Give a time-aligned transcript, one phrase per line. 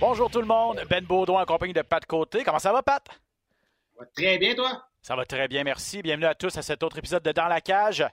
[0.00, 2.44] Bonjour tout le monde, Ben Baudouin en compagnie de Pat Côté.
[2.44, 3.04] Comment ça va, Pat?
[4.14, 4.84] Très bien, toi?
[5.02, 6.02] Ça va très bien, merci.
[6.02, 8.06] Bienvenue à tous à cet autre épisode de Dans la cage.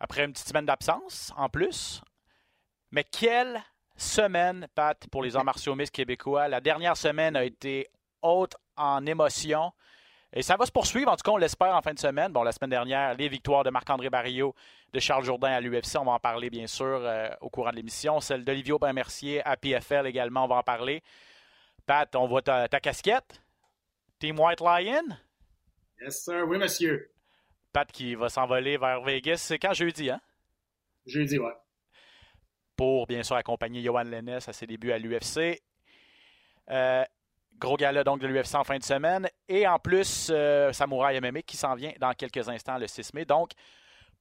[0.00, 2.00] Après une petite semaine d'absence, en plus.
[2.92, 3.62] Mais quelle
[3.96, 6.48] semaine, Pat, pour les arts martiaux mixtes québécois.
[6.48, 7.88] La dernière semaine a été
[8.22, 9.72] haute en émotion.
[10.32, 12.32] Et ça va se poursuivre, en tout cas, on l'espère en fin de semaine.
[12.32, 14.54] Bon, la semaine dernière, les victoires de Marc-André Barrio,
[14.92, 17.76] de Charles Jourdain à l'UFC, on va en parler bien sûr euh, au courant de
[17.76, 18.20] l'émission.
[18.20, 21.02] Celle d'Olivier Aubin-Mercier à PFL également, on va en parler.
[21.86, 23.40] Pat, on voit ta, ta casquette.
[24.18, 25.16] Team White Lion?
[26.00, 26.44] Yes, sir.
[26.46, 27.10] Oui, monsieur.
[27.72, 29.36] Pat qui va s'envoler vers Vegas.
[29.36, 29.72] C'est quand?
[29.72, 30.20] Jeudi, hein?
[31.06, 31.52] Jeudi, ouais.
[32.74, 35.62] Pour bien sûr accompagner Johan Lennes à ses débuts à l'UFC.
[36.70, 37.04] Euh,
[37.58, 39.28] gros gala donc de l'UFC en fin de semaine.
[39.48, 43.24] Et en plus, euh, Samouraï MMA qui s'en vient dans quelques instants le 6 mai.
[43.24, 43.50] Donc,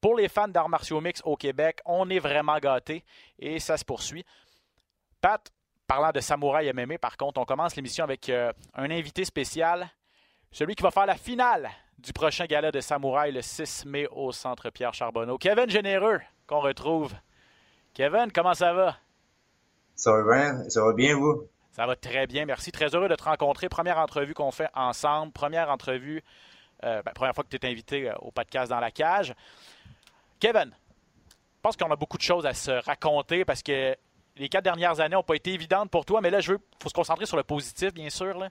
[0.01, 3.03] pour les fans d'arts martiaux mix au Québec, on est vraiment gâtés
[3.39, 4.25] et ça se poursuit.
[5.21, 5.51] Pat,
[5.87, 9.89] parlant de Samouraï MMA, par contre, on commence l'émission avec euh, un invité spécial,
[10.51, 14.31] celui qui va faire la finale du prochain gala de Samouraï le 6 mai au
[14.31, 15.37] Centre Pierre Charbonneau.
[15.37, 17.13] Kevin Généreux, qu'on retrouve.
[17.93, 18.97] Kevin, comment ça va?
[19.95, 21.47] Ça va bien, ça va bien vous?
[21.75, 22.71] Ça va très bien, merci.
[22.71, 23.67] Très heureux de te rencontrer.
[23.67, 25.33] Première entrevue qu'on fait ensemble.
[25.33, 26.23] Première entrevue,
[26.85, 29.35] euh, ben, première fois que tu es invité euh, au podcast Dans la cage.
[30.39, 33.93] Kevin, je pense qu'on a beaucoup de choses à se raconter parce que
[34.37, 36.87] les quatre dernières années n'ont pas été évidentes pour toi, mais là, je veux, faut
[36.87, 38.41] se concentrer sur le positif, bien sûr.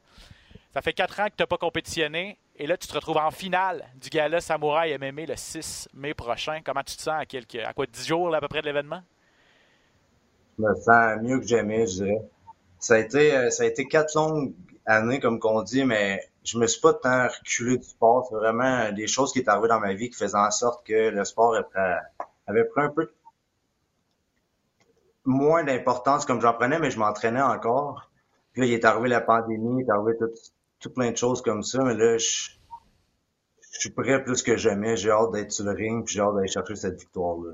[0.75, 3.31] Ça fait quatre ans que tu n'as pas compétitionné et là, tu te retrouves en
[3.31, 6.61] finale du gala Samouraï MMA le 6 mai prochain.
[6.63, 9.01] Comment tu te sens à, quelques, à quoi, 10 jours à peu près de l'événement?
[10.59, 12.23] Je me sens mieux que jamais, je dirais.
[12.85, 14.53] Ça a été, euh, ça a été quatre longues
[14.85, 18.27] années, comme qu'on dit, mais je me suis pas tant reculé du sport.
[18.29, 21.09] C'est vraiment des choses qui est arrivées dans ma vie qui faisaient en sorte que
[21.09, 21.57] le sport
[22.47, 23.11] avait pris un peu
[25.25, 28.11] moins d'importance comme j'en prenais, mais je m'entraînais encore.
[28.53, 30.29] Puis là, il est arrivé la pandémie, il est arrivé tout,
[30.79, 32.51] tout plein de choses comme ça, mais là, je,
[33.73, 34.99] je suis prêt plus que jamais.
[34.99, 37.53] J'ai hâte d'être sur le ring, puis j'ai hâte d'aller chercher cette victoire-là.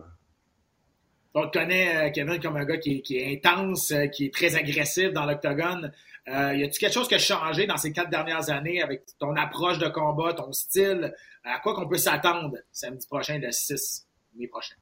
[1.35, 5.13] On connaît, euh, Kevin, comme un gars qui est, intense, euh, qui est très agressif
[5.13, 5.93] dans l'octogone.
[6.29, 9.37] Euh, y a-t-il quelque chose qui a changé dans ces quatre dernières années avec ton
[9.37, 11.15] approche de combat, ton style?
[11.45, 14.75] À quoi qu'on peut s'attendre samedi prochain, le 6 mai prochain?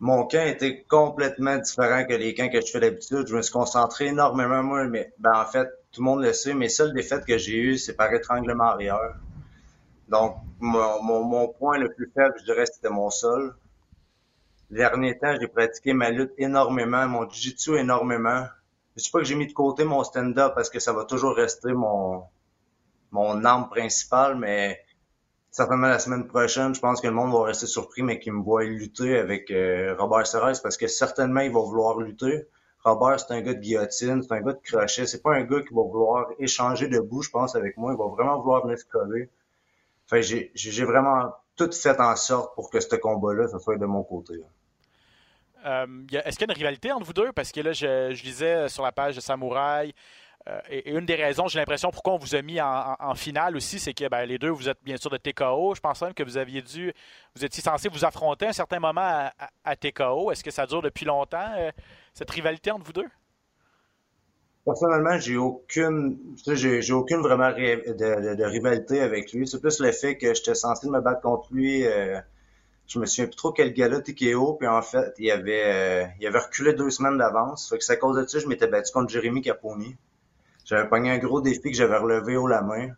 [0.00, 3.26] Mon camp était complètement différent que les camps que je fais d'habitude.
[3.28, 6.52] Je me suis concentré énormément, moi, mais ben, en fait, tout le monde le sait,
[6.52, 8.98] mes seules défaites que j'ai eues, c'est par étranglement arrière.
[10.08, 13.54] Donc, mon, mon point le plus faible, je dirais, c'était mon sol.
[14.74, 18.44] Derniers temps, j'ai pratiqué ma lutte énormément, mon jiu-jitsu énormément.
[18.96, 21.36] Je sais pas que j'ai mis de côté mon stand-up parce que ça va toujours
[21.36, 22.24] rester mon,
[23.44, 24.80] arme principale, mais
[25.52, 28.42] certainement la semaine prochaine, je pense que le monde va rester surpris, mais qu'il me
[28.42, 32.48] voit lutter avec euh, Robert Serres parce que certainement il va vouloir lutter.
[32.82, 35.06] Robert, c'est un gars de guillotine, c'est un gars de crochet.
[35.06, 37.92] C'est pas un gars qui va vouloir échanger debout, je pense, avec moi.
[37.92, 39.30] Il va vraiment vouloir venir se coller.
[40.10, 44.02] J'ai, j'ai vraiment tout fait en sorte pour que ce combat-là, ça soit de mon
[44.02, 44.42] côté.
[45.64, 47.32] Euh, est-ce qu'il y a une rivalité entre vous deux?
[47.32, 49.94] Parce que là, je, lisais sur la page de Samouraï,
[50.48, 53.78] euh, et, une des raisons, j'ai l'impression, pourquoi on vous a mis en, finale aussi,
[53.78, 55.74] c'est que ben, les deux, vous êtes bien sûr de TKO.
[55.74, 56.92] Je pense même que vous aviez dû,
[57.34, 59.30] vous étiez censé vous affronter à un certain moment
[59.64, 60.30] à, TKO.
[60.30, 61.70] Est-ce que ça dure depuis longtemps, euh,
[62.12, 63.08] cette rivalité entre vous deux?
[64.66, 69.46] Personnellement, j'ai aucune, j'ai, aucune vraiment de, rivalité avec lui.
[69.46, 71.84] C'est plus le fait que j'étais censé me battre contre lui.
[72.86, 76.26] Je me souviens plus trop quel gars-là TKO, puis en fait, il avait, euh, il
[76.26, 77.68] avait reculé deux semaines d'avance.
[77.68, 79.96] Fait que c'est à cause de ça, je m'étais battu contre Jérémy Caponi.
[80.64, 82.90] J'avais pogné un gros défi que j'avais relevé haut la main.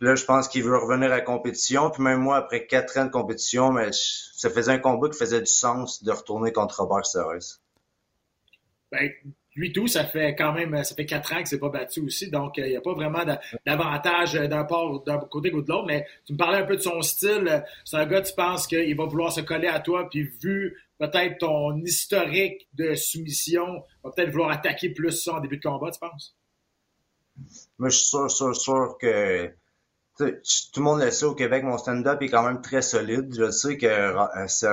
[0.00, 1.90] Là, je pense qu'il veut revenir à la compétition.
[1.90, 5.18] Puis même moi, après quatre ans de compétition, mais je, ça faisait un combat qui
[5.18, 7.60] faisait du sens de retourner contre Robert Serres.
[8.90, 9.10] Ben,
[9.56, 12.30] lui tout, ça fait quand même, ça fait quatre ans qu'il s'est pas battu aussi,
[12.30, 13.24] donc il euh, n'y a pas vraiment
[13.66, 15.86] d'avantage d'un part d'un côté ou de l'autre.
[15.86, 17.64] Mais tu me parlais un peu de son style.
[17.84, 21.38] C'est un gars, tu penses qu'il va vouloir se coller à toi, puis vu peut-être
[21.38, 25.98] ton historique de soumission, va peut-être vouloir attaquer plus ça en début de combat, tu
[25.98, 26.36] penses?
[27.78, 29.50] Moi, je suis sûr, sûr, sûr que
[30.18, 33.34] tout le monde le sait au Québec, mon stand-up est quand même très solide.
[33.34, 34.68] Je sais que euh, c'est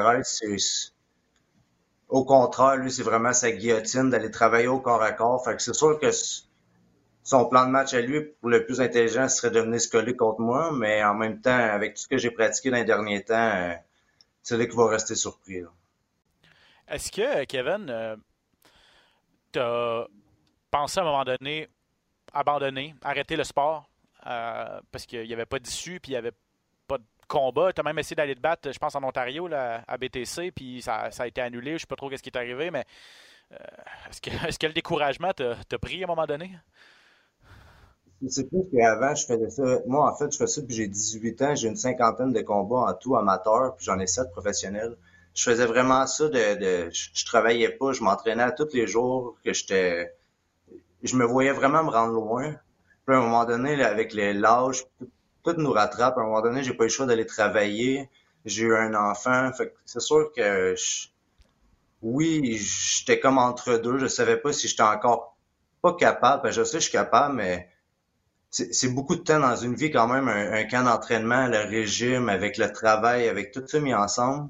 [2.10, 5.44] au contraire, lui, c'est vraiment sa guillotine d'aller travailler au corps à corps.
[5.44, 6.10] Fait que c'est sûr que
[7.24, 10.16] son plan de match à lui, pour le plus intelligent, serait de venir se coller
[10.16, 13.24] contre moi, mais en même temps, avec tout ce que j'ai pratiqué dans les derniers
[13.24, 13.74] temps, euh,
[14.42, 15.64] c'est lui qui va rester surpris.
[16.88, 18.16] Est-ce que, Kevin, euh,
[19.52, 20.08] tu as
[20.72, 21.68] pensé à un moment donné
[22.34, 23.90] abandonner, arrêter le sport
[24.26, 26.34] euh, parce qu'il n'y avait pas d'issue, puis il n'y avait
[27.28, 27.72] combat.
[27.74, 30.82] Tu as même essayé d'aller te battre, je pense, en Ontario, là, à BTC, puis
[30.82, 31.72] ça, a été annulé.
[31.72, 32.86] Je ne sais pas trop ce qui est arrivé, mais
[33.52, 33.58] euh,
[34.10, 36.58] est-ce que, est que, le découragement t'a pris à un moment donné?
[38.28, 39.80] C'est plus qu'avant, je faisais ça.
[39.86, 41.56] Moi, en fait, je fais ça depuis j'ai 18 ans.
[41.56, 44.98] J'ai une cinquantaine de combats en tout amateur, puis j'en ai sept professionnels.
[45.36, 50.16] Je faisais vraiment ça de, je, travaillais pas, je m'entraînais tous les jours que j'étais
[51.04, 52.56] je me voyais vraiment me rendre loin.
[53.06, 54.84] Puis à un moment donné, avec l'âge,
[55.56, 56.18] nous rattrape.
[56.18, 58.10] À un moment donné, j'ai pas eu le choix d'aller travailler.
[58.46, 59.52] J'ai eu un enfant.
[59.86, 60.76] C'est sûr que
[62.02, 63.98] oui, j'étais comme entre deux.
[63.98, 65.38] Je savais pas si j'étais encore
[65.82, 66.52] pas capable.
[66.52, 67.70] je sais que je suis capable, mais
[68.50, 72.58] c'est beaucoup de temps dans une vie quand même, un, camp d'entraînement, le régime, avec
[72.58, 74.50] le travail, avec tout ça mis ensemble.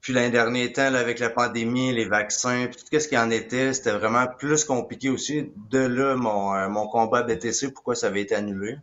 [0.00, 3.72] Puis l'année dernier temps, avec la pandémie, les vaccins, puis tout ce qui en était,
[3.72, 5.52] c'était vraiment plus compliqué aussi.
[5.70, 8.76] De là, mon, euh, mon combat BTC, pourquoi ça avait été annulé.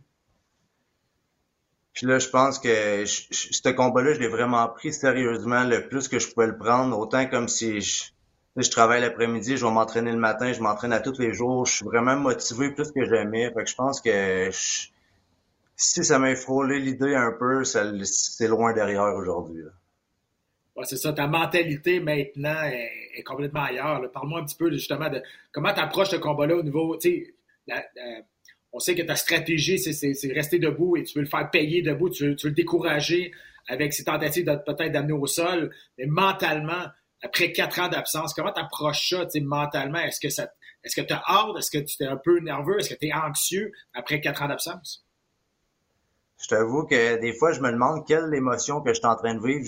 [1.96, 6.20] Puis là, je pense que ce combat-là, je l'ai vraiment pris sérieusement le plus que
[6.20, 6.96] je pouvais le prendre.
[6.96, 8.04] Autant comme si je,
[8.56, 11.66] je travaille l'après-midi, je vais m'entraîner le matin, je m'entraîne à tous les jours.
[11.66, 13.50] Je suis vraiment motivé plus que jamais.
[13.52, 14.50] Fait que je pense que
[15.74, 19.64] si ça m'a frôlé l'idée un peu, c'est loin derrière aujourd'hui
[20.84, 24.10] c'est ça, ta mentalité maintenant est, complètement ailleurs.
[24.12, 25.22] Parle-moi un petit peu justement de
[25.52, 27.34] comment tu approches ce combat-là au niveau, tu
[27.66, 27.84] sais,
[28.72, 32.10] on sait que ta stratégie, c'est rester debout et tu veux le faire payer debout,
[32.10, 33.32] tu veux, le décourager
[33.68, 36.84] avec ses tentatives peut-être d'amener au sol, mais mentalement,
[37.22, 39.98] après quatre ans d'absence, comment tu approches ça, mentalement?
[39.98, 40.50] Est-ce que ça,
[40.84, 41.56] est-ce que tu as hâte?
[41.58, 42.78] Est-ce que tu es un peu nerveux?
[42.78, 45.04] Est-ce que tu es anxieux après quatre ans d'absence?
[46.40, 49.34] Je t'avoue que des fois, je me demande quelle émotion que je suis en train
[49.34, 49.66] de vivre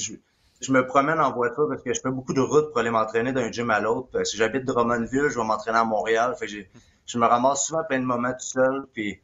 [0.60, 3.32] je me promène en voiture parce que je fais beaucoup de routes pour aller m'entraîner
[3.32, 4.24] d'un gym à l'autre.
[4.24, 6.34] Si j'habite Drummondville, je vais m'entraîner à Montréal.
[7.08, 9.18] Je me ramasse souvent plein de moments tout seul, puis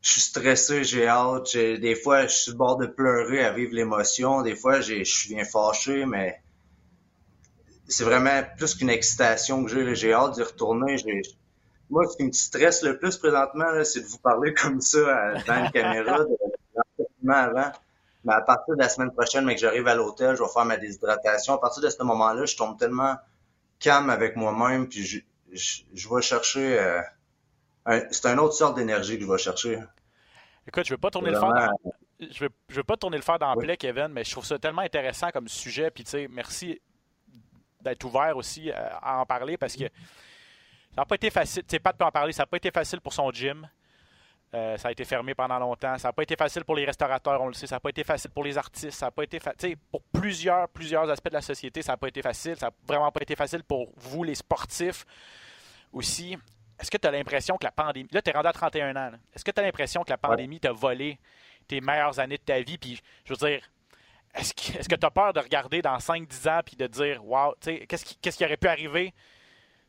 [0.00, 1.56] je suis stressé, j'ai hâte.
[1.56, 4.42] Des fois, je suis le bord de pleurer à vivre l'émotion.
[4.42, 6.40] Des fois, je bien fâché, mais
[7.88, 9.94] c'est vraiment plus qu'une excitation que j'ai.
[9.96, 10.96] J'ai hâte d'y retourner.
[11.90, 15.64] Moi, ce qui me stresse le plus présentement, c'est de vous parler comme ça dans
[15.64, 17.72] une caméra, de, avant.
[18.24, 20.64] Mais à partir de la semaine prochaine, mais que j'arrive à l'hôtel, je vais faire
[20.64, 21.54] ma déshydratation.
[21.54, 23.16] À partir de ce moment-là, je tombe tellement
[23.80, 25.18] calme avec moi-même, puis je,
[25.52, 26.78] je, vais chercher.
[26.78, 27.00] Euh,
[28.10, 29.80] c'est une autre sorte d'énergie je vais chercher.
[30.66, 31.48] Écoute, je veux pas tourner le fer.
[31.48, 34.44] Dans, je veux, je veux pas tourner le fer dans plaie, Kevin, mais je trouve
[34.44, 35.90] ça tellement intéressant comme sujet.
[35.90, 36.80] Puis tu sais, merci
[37.80, 41.62] d'être ouvert aussi euh, à en parler parce que ça n'a pas été facile.
[41.62, 42.32] Tu sais, pas de en parler.
[42.32, 43.68] Ça n'a pas été facile pour son gym.
[44.54, 45.98] Euh, ça a été fermé pendant longtemps.
[45.98, 47.66] Ça n'a pas été facile pour les restaurateurs, on le sait.
[47.66, 48.98] Ça n'a pas été facile pour les artistes.
[48.98, 49.76] Ça n'a pas été facile.
[49.90, 52.56] Pour plusieurs, plusieurs aspects de la société, ça n'a pas été facile.
[52.56, 55.04] Ça n'a vraiment pas été facile pour vous, les sportifs
[55.92, 56.38] aussi.
[56.78, 58.08] Est-ce que tu as l'impression que la pandémie.
[58.12, 59.12] Là, tu es rendu à 31 ans.
[59.34, 61.18] Est-ce que tu as l'impression que la pandémie t'a volé
[61.66, 62.76] tes meilleures années de ta vie?
[62.76, 63.62] Puis, je veux dire,
[64.34, 68.04] est-ce que tu as peur de regarder dans 5-10 ans puis de dire, wow, qu'est-ce
[68.04, 69.14] qui, qui, aurait pu arriver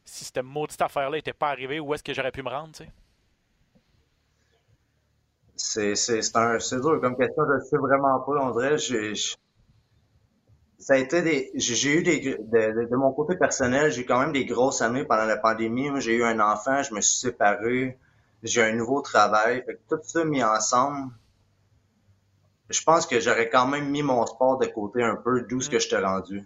[0.05, 1.79] si cette maudite affaire-là n'était pas arrivée?
[1.79, 2.75] Où est-ce que j'aurais pu me rendre?
[2.75, 2.89] sais?
[5.57, 8.31] C'est, dur comme question, je ne sais vraiment pas.
[8.31, 9.13] On dirait, j'ai,
[10.79, 14.45] ça a été des, j'ai eu des, de, mon côté personnel, j'ai quand même des
[14.45, 15.89] grosses années pendant la pandémie.
[15.89, 17.97] Moi, j'ai eu un enfant, je me suis séparé,
[18.43, 19.63] j'ai un nouveau travail.
[19.65, 21.11] Fait que tout ça mis ensemble,
[22.69, 25.69] je pense que j'aurais quand même mis mon sport de côté un peu, d'où ce
[25.69, 26.43] que je t'ai rendu.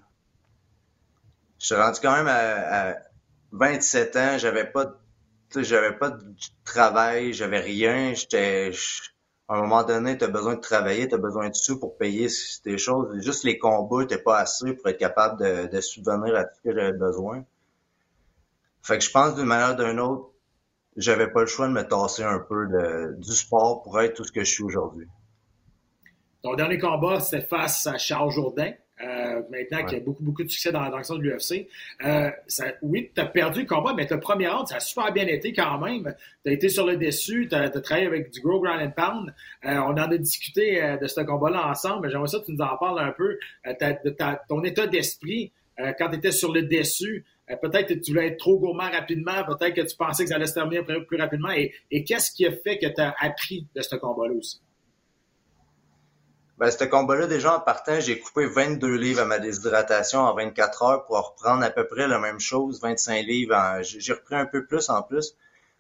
[1.60, 2.96] Je suis rendu quand même à, à
[3.52, 4.96] 27 ans, j'avais pas de
[5.58, 6.24] j'avais pas de
[6.64, 8.14] travail, j'avais rien.
[8.14, 8.72] J'étais,
[9.52, 11.98] à un moment donné, tu as besoin de travailler, tu as besoin de sous pour
[11.98, 12.30] payer
[12.64, 13.22] tes choses.
[13.22, 16.70] Juste les combats n'étaient pas assez pour être capable de, de subvenir à tout ce
[16.70, 17.44] que j'avais besoin.
[18.82, 20.30] Fait que je pense d'une manière ou d'une autre,
[20.96, 24.24] j'avais pas le choix de me tasser un peu de, du sport pour être tout
[24.24, 25.08] ce que je suis aujourd'hui.
[26.42, 28.72] Ton dernier combat, c'est face à Charles Jourdain.
[29.04, 31.68] Euh, maintenant qu'il y a beaucoup, beaucoup de succès dans, dans de l'UFC.
[32.06, 32.30] Euh,
[32.82, 35.54] oui, tu as perdu le combat, mais ta première round, ça a super bien été
[35.54, 36.14] quand même.
[36.44, 39.34] Tu as été sur le dessus, tu as, travaillé avec du gros ground and pound.
[39.66, 42.62] Euh, on en a discuté de ce combat-là ensemble, mais j'aimerais ça que tu nous
[42.62, 43.40] en parles un peu.
[43.66, 44.16] de
[44.48, 45.52] ton état d'esprit
[45.98, 47.26] quand tu étais sur le dessus.
[47.48, 50.46] peut-être que tu voulais être trop gourmand rapidement, peut-être que tu pensais que ça allait
[50.46, 51.52] se terminer plus, rapidement.
[51.52, 54.62] Et, et qu'est-ce qui a fait que tu as appris de ce combat-là aussi?
[56.62, 60.84] Ben, ce combat-là, déjà en partant, j'ai coupé 22 livres à ma déshydratation en 24
[60.84, 63.80] heures pour reprendre à peu près la même chose, 25 livres.
[63.82, 65.36] J'ai repris un peu plus en plus.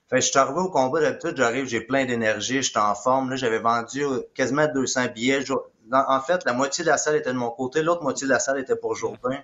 [0.10, 3.30] Fait je suis arrivé au combat d'habitude, j'arrive, j'ai plein d'énergie, j'étais en forme.
[3.30, 5.44] Là, j'avais vendu quasiment 200 billets.
[5.92, 8.40] En fait, la moitié de la salle était de mon côté, l'autre moitié de la
[8.40, 9.38] salle était pour Jourdain.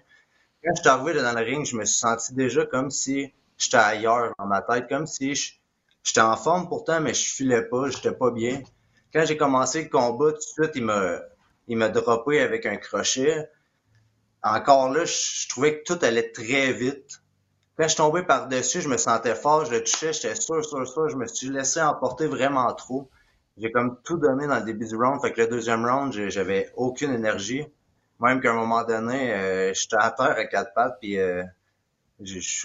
[0.64, 3.78] Quand je suis arrivé dans le ring, je me suis senti déjà comme si j'étais
[3.78, 5.36] ailleurs dans ma tête, comme si
[6.04, 8.64] j'étais en forme pourtant, mais je filais pas, j'étais pas bien
[9.14, 11.20] quand j'ai commencé le combat, tout de suite, il m'a,
[11.68, 13.50] il m'a droppé avec un crochet.
[14.44, 17.22] Encore là, je, trouvais que tout allait très vite.
[17.78, 20.88] Quand je suis tombé par-dessus, je me sentais fort, je le touchais, j'étais sûr, sûr,
[20.88, 21.10] sûr.
[21.10, 23.10] Je me suis laissé emporter vraiment trop.
[23.58, 25.22] J'ai comme tout donné dans le début du round.
[25.22, 27.66] Fait que le deuxième round, j'avais aucune énergie.
[28.20, 31.44] Même qu'à un moment donné, euh, j'étais à terre à quatre pattes, puis euh,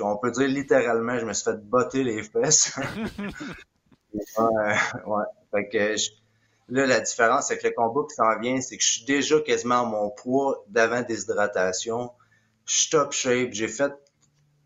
[0.00, 2.78] on peut dire littéralement, je me suis fait botter les fesses.
[4.38, 5.24] ouais, ouais.
[5.50, 5.96] Fait que
[6.68, 9.82] Là, la différence avec le combat qui s'en vient, c'est que je suis déjà quasiment
[9.82, 12.10] à mon poids d'avant déshydratation.
[12.66, 13.52] Je suis top shape.
[13.52, 13.92] J'ai fait,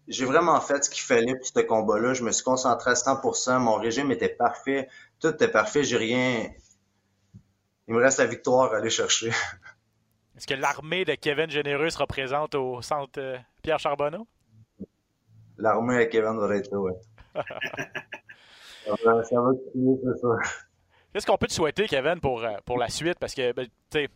[0.08, 2.14] j'ai vraiment fait ce qu'il fallait pour ce combat-là.
[2.14, 3.58] Je me suis concentré à 100%.
[3.58, 4.88] Mon régime était parfait.
[5.20, 5.82] Tout était parfait.
[5.82, 6.50] J'ai rien.
[7.88, 9.30] Il me reste la victoire à aller chercher.
[10.36, 14.26] Est-ce que l'armée de Kevin Généreux sera présente au centre euh, Pierre Charbonneau?
[15.56, 16.92] L'armée de Kevin va être là, oui.
[17.34, 20.65] ça va, ça va c'est ça.
[21.16, 23.18] Qu'est-ce qu'on peut te souhaiter, Kevin, pour, euh, pour la suite?
[23.18, 24.08] Parce que, ben, tu sais,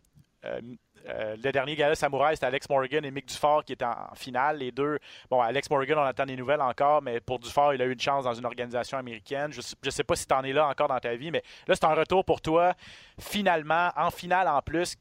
[0.44, 0.60] euh,
[1.08, 4.58] euh, le dernier gala Samouraï, c'était Alex Morgan et Mick Dufort qui étaient en, finale.
[4.58, 4.98] Les deux,
[5.30, 8.00] bon, Alex Morgan, on attend des nouvelles encore, mais pour Dufort, il a eu une
[8.00, 9.50] chance dans une organisation américaine.
[9.50, 11.74] Je ne sais pas si tu en es là encore dans ta vie, mais là,
[11.74, 12.74] c'est un retour pour toi,
[13.18, 14.94] finalement, en finale en plus.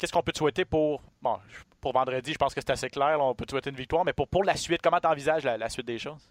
[0.00, 1.38] Qu'est-ce qu'on peut te souhaiter pour, bon,
[1.80, 2.32] pour vendredi?
[2.32, 3.20] Je pense que c'est assez clair.
[3.20, 5.68] on peut te souhaiter une victoire, mais pour, pour la suite, comment tu envisages la
[5.68, 6.28] suite des choses?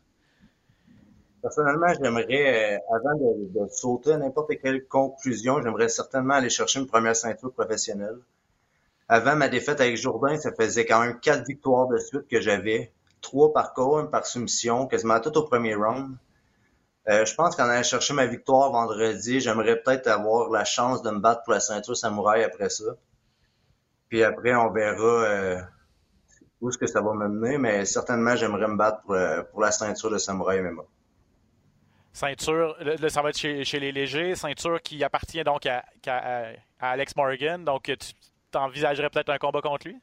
[1.41, 6.87] Personnellement, j'aimerais, euh, avant de, sauter à n'importe quelle conclusion, j'aimerais certainement aller chercher une
[6.87, 8.17] première ceinture professionnelle.
[9.07, 12.93] Avant ma défaite avec Jourdain, ça faisait quand même quatre victoires de suite que j'avais.
[13.21, 16.15] Trois par KO, une par soumission, quasiment tout au premier round.
[17.09, 21.09] Euh, je pense qu'en allant chercher ma victoire vendredi, j'aimerais peut-être avoir la chance de
[21.09, 22.95] me battre pour la ceinture samouraï après ça.
[24.09, 25.61] Puis après, on verra euh,
[26.61, 29.17] où est-ce que ça va me mener, mais certainement, j'aimerais me battre pour,
[29.51, 30.83] pour la ceinture de samouraï MMA.
[32.13, 34.35] Ceinture, là, ça va être chez, les légers.
[34.35, 35.83] Ceinture qui appartient donc à,
[36.79, 37.63] Alex Morgan.
[37.63, 39.97] Donc, tu envisagerais peut-être un combat contre lui?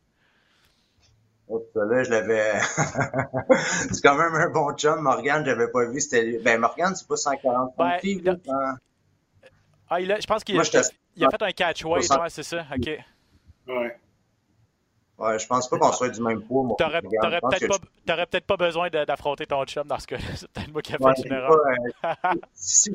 [1.75, 2.61] là, je l'avais.
[3.93, 5.01] c'est quand même un bon chum.
[5.01, 6.01] Morgan, je l'avais pas vu.
[6.01, 8.37] C'était Ben, Morgan, c'est pas 140 ben, livres.
[9.91, 10.21] Ah, il a...
[10.21, 10.63] je pense qu'il a...
[11.17, 12.11] il a fait un catch-weight.
[12.11, 12.67] Ouais, c'est ça.
[12.75, 12.91] OK.
[13.69, 13.97] Ouais.
[15.19, 16.77] Ouais, je pense pas qu'on soit du même poids.
[16.79, 20.23] T'aurais peut-être pas, besoin d'affronter ton chum dans ce cas-là.
[20.37, 21.59] C'est peut-être moi qui ai fait une erreur.
[22.55, 22.95] si,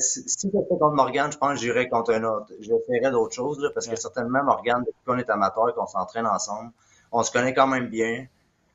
[0.00, 2.52] si j'étais contre Morgan, je pense que j'irais contre un autre.
[2.58, 6.72] J'essaierais d'autres choses, là, parce que certainement, Morgan, depuis qu'on est amateur qu'on s'entraîne ensemble,
[7.12, 8.26] on se connaît quand même bien.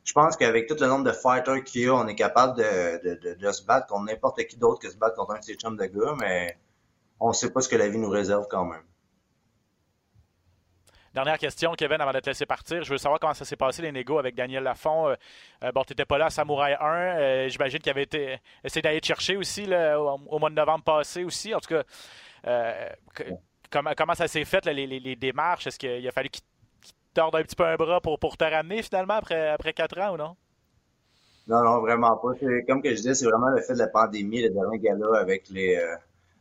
[0.06, 3.02] Je pense qu'avec tout le nombre de fighters qu'il y a, on est capable de,
[3.04, 5.44] de, de, de se battre contre n'importe qui d'autre que se battre contre un de
[5.44, 6.58] ses chums de gars, mais
[7.20, 8.84] on sait pas ce que la vie nous réserve quand même.
[11.16, 12.84] Dernière question, Kevin, avant de te laisser partir.
[12.84, 15.08] Je veux savoir comment ça s'est passé, les négos avec Daniel Lafont.
[15.08, 15.16] Euh,
[15.64, 16.86] euh, bon, tu n'étais pas là à Samouraï 1.
[16.86, 21.24] Euh, j'imagine qu'il avait été essayé d'aller te chercher aussi au, mois de novembre passé
[21.24, 21.56] aussi.
[21.56, 21.84] En tout cas,
[23.72, 25.68] comment, comment ça s'est fait, les, démarches?
[25.68, 26.44] Est-ce qu'il a fallu qu'il
[27.14, 30.16] torde un petit peu un bras pour, pour te ramener finalement après, après quatre ans
[30.16, 30.36] ou non?
[31.48, 32.34] Non, non, vraiment pas.
[32.68, 35.48] Comme que je disais, c'est vraiment le fait de la pandémie, le dernier gala avec
[35.48, 35.82] les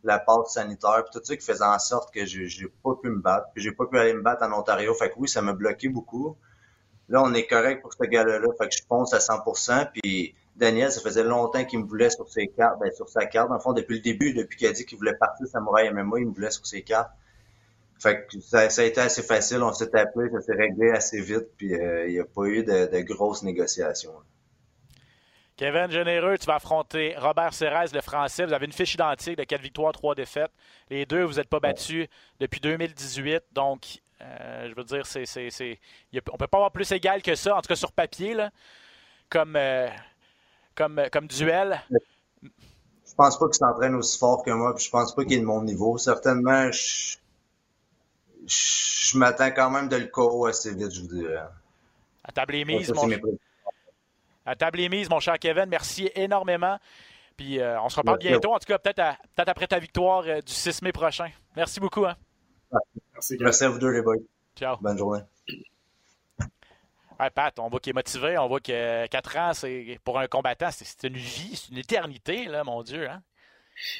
[0.04, 3.20] la passe sanitaire, puis tout ça qui faisait en sorte que j'ai pas pu me
[3.20, 4.94] battre, puis j'ai pas pu aller me battre en Ontario.
[4.94, 6.36] Fait que oui, ça m'a bloqué beaucoup.
[7.08, 9.90] Là, on est correct pour ce gars-là, fait que je pense à 100%.
[9.92, 13.50] Puis Daniel, ça faisait longtemps qu'il me voulait sur ses cartes, ben, sur sa carte.
[13.50, 16.26] En fond, depuis le début, depuis qu'il a dit qu'il voulait partir Samouraï MMA, il
[16.28, 17.10] me voulait sur ses cartes.
[17.98, 21.48] Fait que ça, a été assez facile, on s'est appelé, ça s'est réglé assez vite,
[21.56, 24.12] puis euh, il n'y a pas eu de, de grosses négociations.
[25.56, 28.44] Kevin Généreux, tu vas affronter Robert Serres, le français.
[28.44, 30.50] Vous avez une fiche identique de 4 victoires, 3 défaites.
[30.90, 32.08] Les deux, vous n'êtes pas battus
[32.40, 33.44] depuis 2018.
[33.52, 35.48] Donc, euh, je veux dire, c'est, c'est,
[36.12, 38.50] on ne peut pas avoir plus égal que ça, en tout cas sur papier, là,
[39.28, 39.88] comme, euh,
[40.74, 41.80] comme, comme duel.
[42.42, 45.40] Je pense pas qu'il s'entraîne aussi fort que moi, puis je pense pas qu'il est
[45.40, 45.98] de mon niveau.
[45.98, 47.16] Certainement, je,
[48.46, 51.44] je, m'attends quand même de le KO assez vite, je vous dirais.
[52.24, 53.08] À table et mise, mon
[54.46, 55.66] à table et mise, mon cher Kevin.
[55.66, 56.78] Merci énormément.
[57.36, 58.52] Puis euh, on se reparle bientôt.
[58.52, 61.28] En tout cas, peut-être peut après ta victoire euh, du 6 mai prochain.
[61.56, 62.06] Merci beaucoup.
[62.06, 62.16] Hein.
[63.12, 64.16] Merci, Merci à vous deux, les boys.
[64.56, 64.76] Ciao.
[64.80, 65.20] Bonne journée.
[67.20, 70.26] Ouais, Pat, on voit qu'il est motivé, on voit que 4 ans, c'est pour un
[70.26, 73.08] combattant, c'est une vie, c'est une éternité, là, mon Dieu.
[73.08, 73.22] Hein?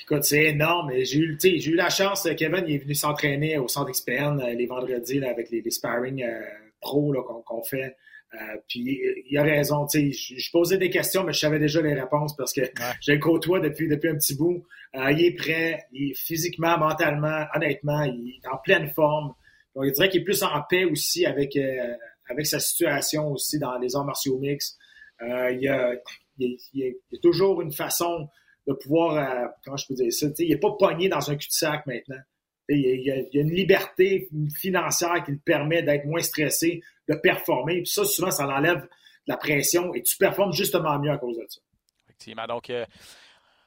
[0.02, 0.92] Écoute, c'est énorme.
[1.04, 4.66] J'ai eu, j'ai eu la chance, Kevin il est venu s'entraîner au centre XPN les
[4.66, 6.40] vendredis là, avec les, les sparring euh,
[6.80, 7.12] pro
[7.44, 7.96] qu'on fait.
[8.35, 9.00] Euh, puis
[9.31, 12.35] il a raison, tu sais, je posais des questions, mais je savais déjà les réponses
[12.37, 12.62] parce que
[13.00, 14.64] je le côtoie depuis, depuis un petit bout.
[14.97, 19.35] Euh, il est prêt, il est physiquement, mentalement, honnêtement, il est en pleine forme.
[19.75, 21.95] Donc, il dirait qu'il est plus en paix aussi avec, euh,
[22.29, 24.76] avec sa situation aussi dans les arts martiaux mix.
[25.21, 25.95] il, y a,
[26.38, 28.29] il, y a, toujours une façon
[28.67, 32.21] de pouvoir, comment je peux dire ça, il n'est pas pogné dans un cul-de-sac maintenant.
[32.69, 36.83] Il y, a, il y, a, une liberté financière qui lui permet d'être moins stressé,
[37.08, 37.82] de performer.
[37.82, 38.88] Puis ça, souvent, ça enlève de
[39.26, 41.61] la pression et tu performes justement mieux à cause de ça.
[42.04, 42.46] Effectivement.
[42.46, 42.84] Donc, euh,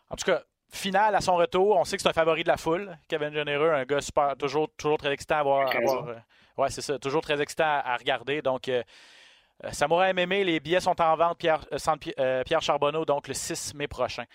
[0.09, 1.77] en tout cas, finale à son retour.
[1.77, 2.97] On sait que c'est un favori de la foule.
[3.07, 5.71] Kevin Généreux, un gars super, toujours, toujours très excitant à voir.
[5.75, 6.15] Euh,
[6.57, 6.99] ouais, c'est ça.
[6.99, 8.41] Toujours très excitant à, regarder.
[8.41, 8.83] Donc, euh,
[9.71, 11.37] Samouraï MMA, les billets sont en vente.
[11.37, 11.65] Pierre,
[12.45, 14.25] Pierre Charbonneau, donc le 6 mai prochain.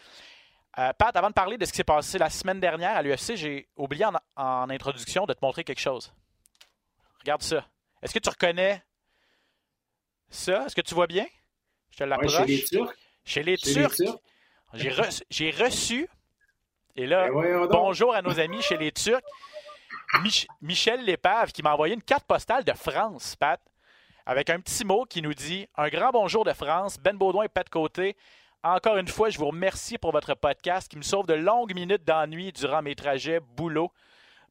[0.78, 3.36] Euh, Pat, avant de parler de ce qui s'est passé la semaine dernière à l'UFC,
[3.36, 4.06] j'ai oublié
[4.36, 6.12] en, introduction de te montrer quelque chose.
[7.20, 7.66] Regarde ça.
[8.02, 8.82] Est-ce que tu reconnais
[10.32, 10.66] ça?
[10.66, 11.26] Est-ce que tu vois bien?
[11.90, 12.36] Je te l'approche.
[12.36, 12.94] chez les Turcs.
[13.24, 15.22] Chez les Turcs.
[15.30, 16.08] J'ai reçu,
[16.96, 19.22] et là, ben bonjour à nos amis chez les Turcs,
[20.60, 23.60] Michel Lépave qui m'a envoyé une carte postale de France, Pat,
[24.24, 27.48] avec un petit mot qui nous dit Un grand bonjour de France, Ben Baudouin et
[27.48, 28.16] Pat Côté
[28.64, 32.04] encore une fois, je vous remercie pour votre podcast qui me sauve de longues minutes
[32.04, 33.90] d'ennui durant mes trajets boulot.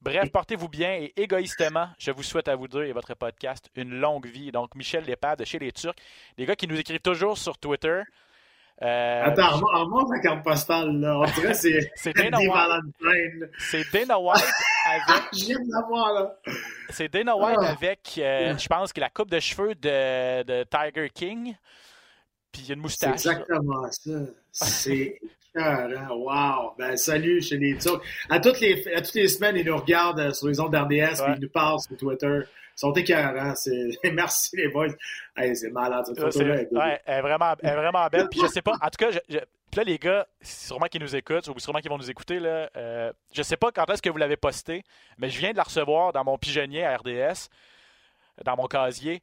[0.01, 3.99] Bref, portez-vous bien et égoïstement, je vous souhaite à vous deux et votre podcast une
[3.99, 4.51] longue vie.
[4.51, 5.95] Donc, Michel Lépard de chez les Turcs,
[6.37, 8.01] des gars qui nous écrivent toujours sur Twitter.
[8.81, 11.19] Euh, Attends, remonte la carte postale, là.
[11.19, 13.51] On dirait c'est c'est Dana White.
[13.59, 14.43] C'est Dana White
[14.87, 15.23] avec.
[15.33, 16.35] je là.
[16.89, 17.69] C'est Dana White ah.
[17.69, 21.55] avec, euh, je pense, que la coupe de cheveux de, de Tiger King
[22.51, 23.19] puis il y a une moustache.
[23.19, 24.11] C'est exactement ça.
[24.51, 25.19] C'est.
[25.55, 26.75] Wow!
[26.77, 28.01] Ben, salut chez les Turcs.
[28.29, 31.21] À toutes les, à toutes les semaines, ils nous regardent euh, sur les ondes d'RDS,
[31.35, 32.39] ils nous parlent sur Twitter.
[32.43, 33.53] Ils sont écœurants.
[34.13, 34.87] Merci les boys.
[35.35, 36.55] c'est malade, cette photo-là.
[36.71, 38.29] Ouais, elle, est vraiment, elle est vraiment belle.
[38.29, 39.39] Puis je sais pas, en tout cas, je,
[39.75, 43.11] là, les gars, sûrement qu'ils nous écoutent, ou sûrement qu'ils vont nous écouter, là, euh,
[43.33, 44.83] je sais pas quand est-ce que vous l'avez posté,
[45.17, 47.49] mais je viens de la recevoir dans mon pigeonnier à RDS,
[48.45, 49.21] dans mon casier.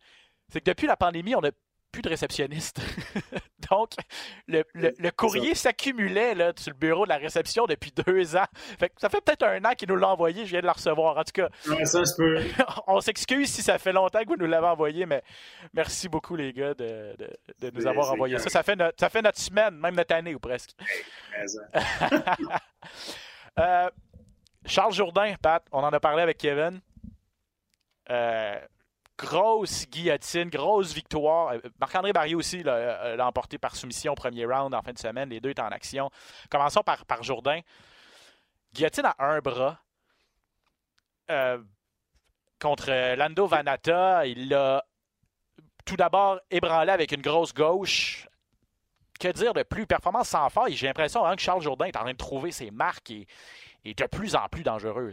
[0.50, 1.50] C'est que depuis la pandémie, on a
[1.92, 2.81] plus de réceptionniste.
[3.70, 3.90] Donc,
[4.46, 8.46] le, courrier s'accumulait sur le bureau de la réception depuis deux ans.
[8.96, 11.18] ça fait peut-être un an qu'il nous l'a envoyé, je viens de la recevoir.
[11.18, 11.48] En tout cas,
[11.85, 12.40] ça se peut.
[12.87, 15.22] on s'excuse si ça fait longtemps que vous nous l'avez envoyé, mais
[15.74, 17.14] merci beaucoup, les gars, de,
[17.72, 18.48] nous avoir envoyé ça.
[18.48, 20.70] Ça fait, notre, ça fait notre semaine, même notre année ou presque.
[23.59, 23.90] Euh,
[24.66, 26.81] Charles Jourdain, Pat, on en a parlé avec Kevin.
[28.09, 28.61] Euh,
[29.18, 31.52] grosse guillotine, grosse victoire.
[31.52, 34.98] Euh, Marc-André Barrier aussi euh, l'a emporté par soumission au premier round en fin de
[34.98, 35.28] semaine.
[35.28, 36.11] Les deux étaient en action.
[36.48, 37.61] Commençons par, Jourdain.
[38.72, 39.78] Guillotine à un bras.
[41.31, 41.59] Euh,
[42.61, 44.85] contre Lando Vanata, il l'a
[45.85, 48.28] tout d'abord ébranlé avec une grosse gauche.
[49.20, 49.87] Que dire de plus?
[49.87, 50.74] Performance sans faille.
[50.74, 53.26] J'ai l'impression hein, que Charles Jourdain est en train de trouver ses marques et
[53.85, 55.12] est de plus en plus dangereux.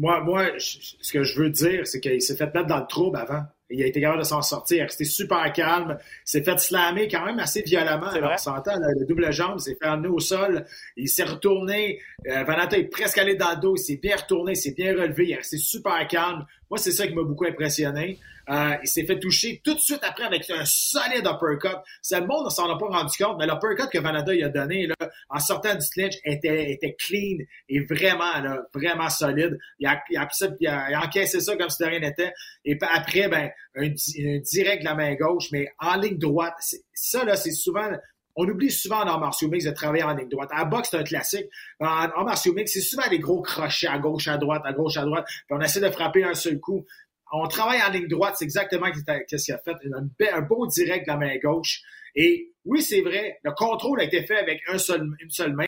[0.00, 3.18] Moi, moi, ce que je veux dire, c'est qu'il s'est fait mettre dans le trouble
[3.18, 3.42] avant.
[3.68, 4.78] Il a été capable de s'en sortir.
[4.78, 5.98] Il resté super calme.
[6.00, 8.06] Il s'est fait slammer quand même assez violemment.
[8.06, 10.64] Alors, on s'entend, le double jambe s'est fait amener au sol.
[10.96, 12.00] Il s'est retourné.
[12.26, 13.76] Euh, Vanata est presque allé dans le dos.
[13.76, 14.52] Il s'est bien retourné.
[14.52, 15.26] Il s'est bien relevé.
[15.26, 16.46] Il est resté super calme.
[16.70, 18.18] Moi, c'est ça qui m'a beaucoup impressionné.
[18.48, 21.78] Euh, il s'est fait toucher tout de suite après avec un solide uppercut.
[22.00, 24.86] C'est le monde ne s'en a pas rendu compte, mais l'uppercut que Vanada a donné
[24.86, 24.94] là,
[25.28, 29.58] en sortant du clinch était, clean et vraiment, là, vraiment solide.
[29.78, 32.32] Il a, il, encaissé ça comme si de rien n'était.
[32.64, 36.54] Et après, ben, un, direct de la main gauche, mais en ligne droite.
[36.92, 37.90] Ça, là, c'est souvent
[38.36, 40.50] on oublie souvent en martiaux mix de travailler en ligne droite.
[40.52, 41.46] À boxe, c'est un classique.
[41.80, 45.04] En arts mix, c'est souvent des gros crochets à gauche, à droite, à gauche, à
[45.04, 45.26] droite.
[45.50, 46.84] On essaie de frapper un seul coup.
[47.32, 50.32] On travaille en ligne droite, c'est exactement ce qu'il a fait.
[50.32, 51.80] Un, beau direct de la main gauche.
[52.14, 55.66] Et oui, c'est vrai, le contrôle a été fait avec une seule main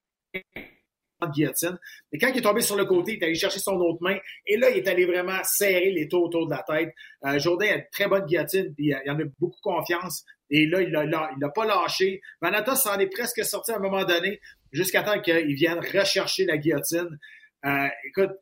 [1.30, 1.78] guillotine.
[2.12, 4.16] Mais quand il est tombé sur le côté, il est allé chercher son autre main.
[4.46, 6.94] Et là, il est allé vraiment serrer les taux autour de la tête.
[7.24, 10.24] Euh, Jourdain a une très bonne guillotine, puis il en a beaucoup confiance.
[10.50, 12.20] Et là, il l'a pas lâché.
[12.40, 16.58] Vanata s'en est presque sorti à un moment donné, jusqu'à temps qu'il vienne rechercher la
[16.58, 17.18] guillotine.
[17.64, 18.32] Euh, écoute,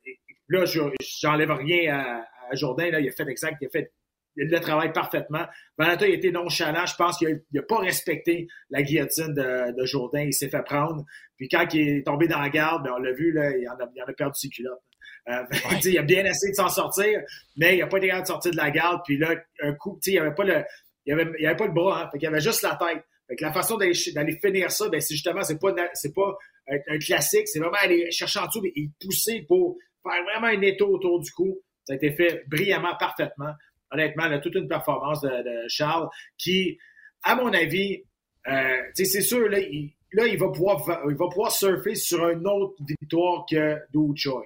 [0.48, 0.64] là,
[1.00, 3.92] j'enlève rien à, Jourdain, là, il a fait exact, il a fait
[4.36, 5.46] le travail parfaitement.
[5.78, 6.86] Vanata a été nonchalant.
[6.86, 10.22] Je pense qu'il n'a pas respecté la guillotine de, Jourdain.
[10.22, 11.04] Il s'est fait prendre.
[11.36, 13.72] Puis quand il est tombé dans la garde, ben, on l'a vu, là, il, en
[13.72, 14.80] a, perdu ses culottes.
[15.28, 15.42] Euh,
[15.84, 17.20] il a bien essayé de s'en sortir,
[17.56, 19.00] mais il n'a pas été capable de sortir de la garde.
[19.04, 20.64] Puis là, un coup, il n'y avait pas le.
[21.06, 23.02] Il avait, il avait pas le bras, hein, fait il avait juste la tête.
[23.26, 26.36] Fait que la façon d'aller, finir ça, ben, c'est justement, c'est pas, c'est pas
[26.68, 30.88] un, classique, c'est vraiment aller chercher en dessous et pousser pour faire vraiment un étau
[30.88, 31.58] autour du cou.
[31.84, 33.52] Ça a été fait brillamment, parfaitement.
[33.92, 36.78] Honnêtement, a toute une performance de, Charles qui,
[37.22, 38.02] à mon avis,
[38.48, 42.46] euh, c'est sûr, là il, là, il va pouvoir, il va pouvoir surfer sur une
[42.46, 44.44] autre victoire que Do Choi.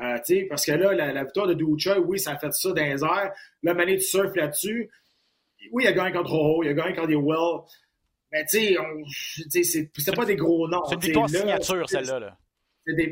[0.00, 2.82] Euh, parce que là, la, victoire de Do Choi, oui, ça a fait ça dans
[2.82, 3.32] les airs.
[3.62, 4.90] Là, Mané, tu surfes là-dessus.
[5.70, 7.60] Oui, il a gagné contre Ho, il a gagné contre des Well.
[8.32, 8.76] Mais tu
[9.50, 10.84] sais, c'est pas des gros noms.
[10.86, 12.18] C'est une victoire signature, celle-là.
[12.18, 12.38] Là.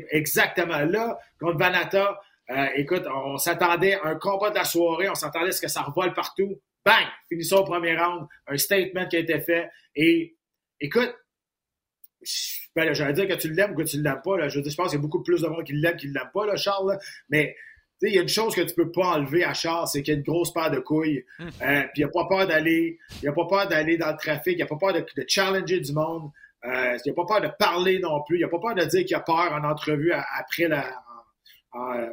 [0.09, 0.79] exactement.
[0.79, 2.19] Là, contre Vanata,
[2.51, 5.67] euh, écoute, on s'attendait à un combat de la soirée, on s'attendait à ce que
[5.67, 6.59] ça revole partout.
[6.85, 7.05] Bang!
[7.29, 9.69] Finissons au premier round, un statement qui a été fait.
[9.95, 10.35] Et
[10.79, 11.15] écoute,
[12.75, 14.37] ben j'allais dire que tu l'aimes ou que tu ne l'aimes pas.
[14.37, 14.49] Là.
[14.49, 16.29] Je, je pense qu'il y a beaucoup plus de monde qui l'aime qui ne l'aime
[16.33, 16.97] pas, là, Charles.
[17.29, 17.55] Mais
[18.01, 20.17] il y a une chose que tu peux pas enlever à Charles, c'est qu'il y
[20.17, 21.23] a une grosse paire de couilles.
[21.39, 21.49] Hum.
[21.61, 24.55] Euh, puis il n'a pas peur d'aller, il a pas peur d'aller dans le trafic,
[24.57, 26.31] il n'a pas peur de, challenger du monde.
[26.65, 28.37] Euh, il n'a pas peur de parler non plus.
[28.37, 30.85] Il n'a pas peur de dire qu'il a peur en entrevue après la
[31.73, 32.09] en,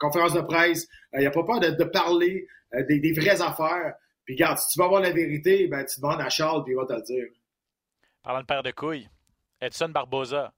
[0.00, 0.88] conférence de presse.
[1.14, 3.94] Euh, il n'a pas peur de, parler euh, des, vraies affaires.
[4.24, 6.76] Puis regarde, si tu vas avoir la vérité, ben, tu demandes à Charles puis il
[6.76, 7.26] va te le dire.
[8.22, 9.08] Parlant de paire de couilles,
[9.60, 10.52] Edson Barboza.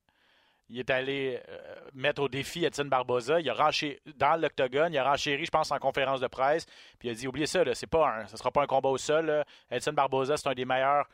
[0.69, 1.59] Il est allé euh,
[1.93, 3.41] mettre au défi Edson Barboza.
[3.41, 6.65] Il a renchéri dans l'octogone, il a renchéri, je pense, en conférence de presse.
[6.99, 9.45] Puis il a dit Oubliez ça, ce ne sera pas un combat au sol.
[9.71, 11.07] Edson Barboza, c'est un des meilleurs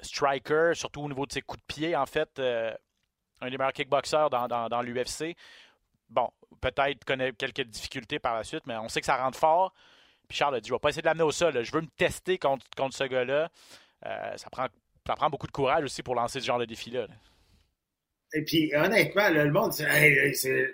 [0.00, 2.38] strikers, surtout au niveau de ses coups de pied, en fait.
[2.38, 5.34] un des meilleurs kickboxers dans l'UFC.
[6.14, 9.74] Bon, peut-être connaît quelques difficultés par la suite, mais on sait que ça rentre fort.
[10.28, 11.62] Puis Charles a dit, je vais pas essayer de l'amener au sol.
[11.62, 13.50] Je veux me tester contre, contre ce gars-là.
[14.06, 14.66] Euh, ça, prend,
[15.06, 17.06] ça prend beaucoup de courage aussi pour lancer ce genre de défi-là.
[18.32, 19.84] Et puis, honnêtement, le monde dit,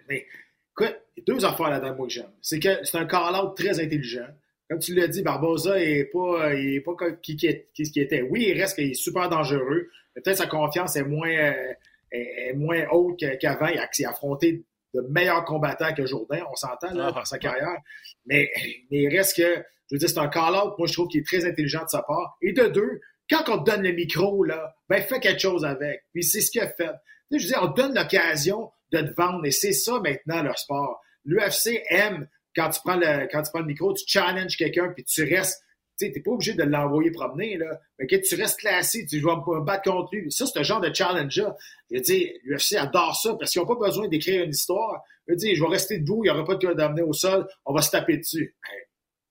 [0.08, 0.26] mais
[0.72, 2.32] écoute, deux affaires là-dedans, moi, que j'aime.
[2.40, 4.26] C'est que c'est un call-out très intelligent.
[4.68, 8.22] Comme tu l'as dit, Barbosa n'est pas, il est pas qui, qui, qui, qui, était.
[8.22, 9.90] Oui, il reste qu'il est super dangereux.
[10.14, 11.72] Peut-être sa confiance est moins, euh,
[12.12, 13.66] est, moins haute qu'avant.
[13.66, 17.78] Il a affronté de meilleurs combattants que Jourdain, on s'entend là, dans sa carrière.
[18.26, 18.50] Mais,
[18.90, 21.26] mais il reste que, je veux dire, c'est un call-out, moi je trouve qu'il est
[21.26, 22.36] très intelligent de sa part.
[22.42, 26.04] Et de deux, quand on te donne le micro, là, ben fais quelque chose avec.
[26.12, 26.90] Puis c'est ce qu'il a fait.
[27.30, 30.58] je veux dire, on te donne l'occasion de te vendre, et c'est ça maintenant leur
[30.58, 31.00] sport.
[31.24, 35.04] L'UFC aime quand tu prends le quand tu prends le micro, tu challenges quelqu'un puis
[35.04, 35.62] tu restes
[36.06, 37.78] tu n'es pas obligé de l'envoyer promener, là.
[37.98, 40.30] Mais que tu restes classé, tu vas me battre contre lui.
[40.32, 41.56] Ça, c'est un genre de challenge-là.
[41.90, 45.02] Je veux dire, l'UFC adore ça parce qu'ils n'ont pas besoin d'écrire une histoire.
[45.26, 47.46] Je veux dire, je vais rester debout, il n'y aura pas de d'amener au sol,
[47.64, 48.56] on va se taper dessus.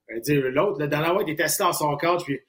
[0.08, 2.40] Je veux dire, l'autre, dans la il est assis dans son cadre, puis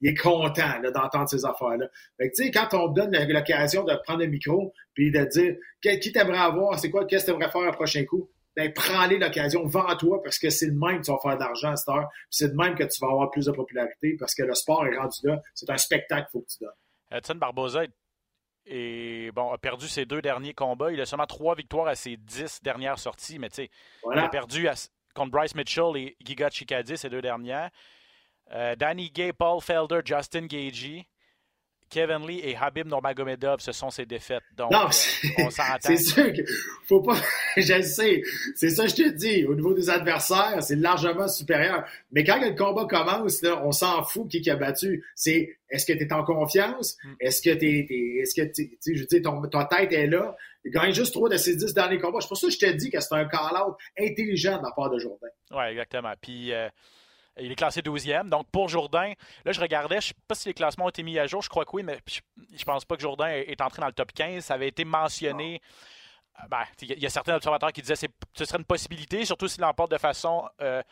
[0.00, 1.88] il est content d'entendre ces affaires-là.
[2.20, 6.38] tu sais, quand on donne l'occasion de prendre le micro puis de dire qui t'aimerais
[6.38, 10.20] avoir, c'est quoi, qu'est-ce que tu aimerais faire le prochain coup, ben, prends-les l'occasion, vends-toi
[10.20, 12.08] parce que c'est de même que tu vas faire de l'argent à cette heure.
[12.28, 14.96] C'est de même que tu vas avoir plus de popularité parce que le sport est
[14.96, 15.40] rendu là.
[15.54, 16.72] C'est un spectacle qu'il faut que tu donnes.
[17.12, 17.84] Edson Barboza
[19.32, 20.90] bon, a perdu ses deux derniers combats.
[20.90, 23.70] Il a seulement trois victoires à ses dix dernières sorties, mais tu sais,
[24.12, 24.66] il a perdu
[25.14, 27.70] contre Bryce Mitchell et Giga Chikadze ces deux dernières.
[28.50, 31.06] Euh, Danny Gay, Paul Felder, Justin Gagey.
[31.88, 34.42] Kevin Lee et Habib Nurmagomedov, ce sont ses défaites.
[34.56, 35.76] Donc, non, euh, on s'entend.
[35.80, 36.42] C'est sûr que
[36.86, 37.16] faut pas.
[37.56, 38.22] je le sais.
[38.54, 39.44] C'est ça que je te dis.
[39.46, 41.84] Au niveau des adversaires, c'est largement supérieur.
[42.12, 45.04] Mais quand le combat commence, là, on s'en fout qui, qui a battu.
[45.14, 46.96] C'est est-ce que tu es en confiance?
[47.04, 47.14] Mm.
[47.20, 50.36] Est-ce que tu est-ce que tu je veux dire, ton, ta tête est là?
[50.64, 52.20] Il gagne juste trois de ses dix derniers combats.
[52.20, 54.90] C'est pour ça que je te dis que c'est un call-out intelligent de la part
[54.90, 55.28] de Jourdain.
[55.50, 56.12] Oui, exactement.
[56.20, 56.68] Puis euh,
[57.40, 58.28] il est classé 12e.
[58.28, 59.12] Donc, pour Jourdain,
[59.44, 61.42] là, je regardais, je ne sais pas si les classements ont été mis à jour,
[61.42, 63.92] je crois que oui, mais je ne pense pas que Jourdain est entré dans le
[63.92, 64.44] top 15.
[64.44, 65.60] Ça avait été mentionné.
[66.40, 69.48] Euh, ben, il y a certains observateurs qui disaient que ce serait une possibilité, surtout
[69.48, 70.82] s'il l'emporte de façon, euh,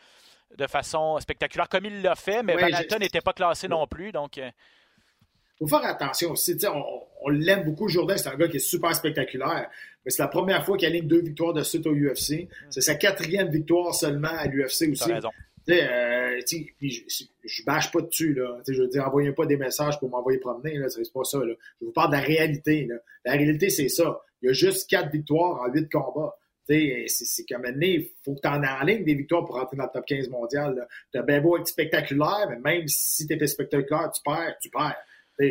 [0.57, 4.11] de façon spectaculaire, comme il l'a fait, mais ouais, n'était pas classé non plus.
[4.11, 4.37] Donc.
[4.37, 4.49] Euh.
[5.59, 6.57] faut faire attention aussi.
[6.67, 6.83] On,
[7.21, 8.17] on l'aime beaucoup, Jourdain.
[8.17, 9.69] C'est un gars qui est super spectaculaire.
[10.05, 12.43] Mais c'est la première fois qu'il aligne deux victoires de suite au UFC.
[12.43, 12.47] Mm.
[12.69, 15.11] C'est sa quatrième victoire seulement à l'UFC aussi.
[15.69, 18.61] Euh, je, je bâche pas dessus, là.
[18.67, 20.89] je veux dire, envoyez pas des messages pour m'envoyer promener, là.
[20.89, 21.53] C'est pas ça, là.
[21.81, 22.95] Je vous parle de la réalité, là.
[23.25, 24.21] La réalité, c'est ça.
[24.41, 26.35] Il y a juste quatre victoires en huit combats.
[26.67, 30.05] C'est comme il faut que tu en ligne des victoires pour rentrer dans le top
[30.05, 30.87] 15 mondial.
[31.13, 34.69] Tu as bien beau être spectaculaire, mais même si tu étais spectaculaire, tu perds, tu
[34.69, 34.97] perds.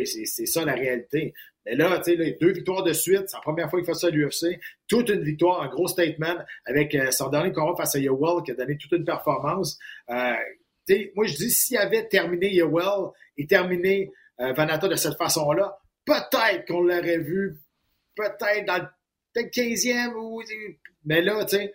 [0.05, 1.33] C'est ça la réalité.
[1.67, 4.07] Mais là, tu sais, deux victoires de suite, c'est la première fois qu'il fait ça
[4.07, 4.59] à l'UFC.
[4.87, 8.51] Toute une victoire, un gros statement avec euh, son dernier combat face à Yowell qui
[8.51, 9.77] a donné toute une performance.
[10.09, 10.33] Euh,
[11.15, 16.65] moi, je dis, s'il avait terminé Yowell et terminé euh, Vanata de cette façon-là, peut-être
[16.67, 17.57] qu'on l'aurait vu
[18.15, 18.87] peut-être dans,
[19.33, 20.13] peut-être 15e.
[20.15, 20.41] Ou...
[21.03, 21.73] Mais là, tu sais,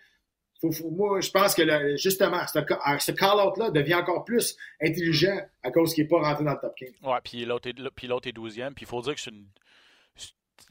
[0.90, 2.60] moi, je pense que justement, ce,
[3.00, 6.74] ce call-out-là devient encore plus intelligent à cause qu'il n'est pas rentré dans le top
[6.76, 6.88] 15.
[7.02, 8.72] Ouais, puis l'autre est, puis l'autre est 12e.
[8.74, 9.46] Puis il faut dire que c'est une.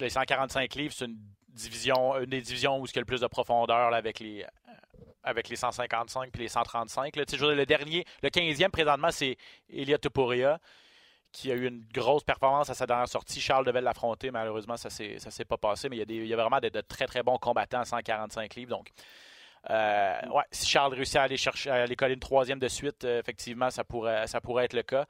[0.02, 1.18] Les 145 livres, c'est une
[1.50, 4.46] division, une des divisions où il y a le plus de profondeur avec les
[5.24, 7.16] avec les 155 et les 135.
[7.16, 7.24] Là.
[7.30, 9.38] le dernier, le 15e présentement, c'est
[9.70, 10.60] Elia Tupuria
[11.32, 13.40] qui a eu une grosse performance à sa dernière sortie.
[13.40, 16.82] Charles devait l'affronter, malheureusement, ça ne s'est pas passé, mais il y a, vraiment de,
[16.82, 18.72] très très bons combattants à 145 livres.
[18.72, 18.90] Donc,
[19.70, 20.20] euh,
[20.52, 23.70] si Charles réussit à aller chercher à aller coller une troisième de suite, euh, effectivement,
[23.70, 25.06] ça pourrait, ça pourrait être le cas.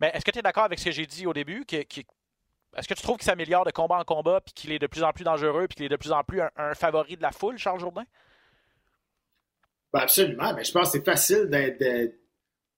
[0.00, 1.64] Mais est-ce que tu es d'accord avec ce que j'ai dit au début?
[2.76, 5.02] Est-ce que tu trouves qu'il s'améliore de combat en combat, puis qu'il est de plus
[5.02, 7.58] en plus dangereux, puis qu'il est de plus en plus un, favori de la foule,
[7.58, 8.04] Charles Jourdain?
[9.92, 12.14] Ben absolument, mais je pense que c'est facile d'être.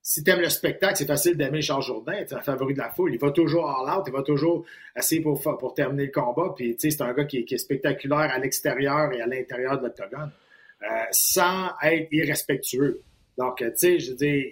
[0.00, 2.90] Si tu aimes le spectacle, c'est facile d'aimer Charles Jourdain, c'est un favori de la
[2.90, 3.12] foule.
[3.12, 4.64] Il va toujours all out, il va toujours
[4.96, 6.54] essayer pour, pour terminer le combat.
[6.56, 10.30] Puis, c'est un gars qui, est spectaculaire à l'extérieur et à l'intérieur de l'octogone.
[10.82, 13.02] Euh, sans être irrespectueux.
[13.36, 14.44] Donc, tu sais, je veux dire,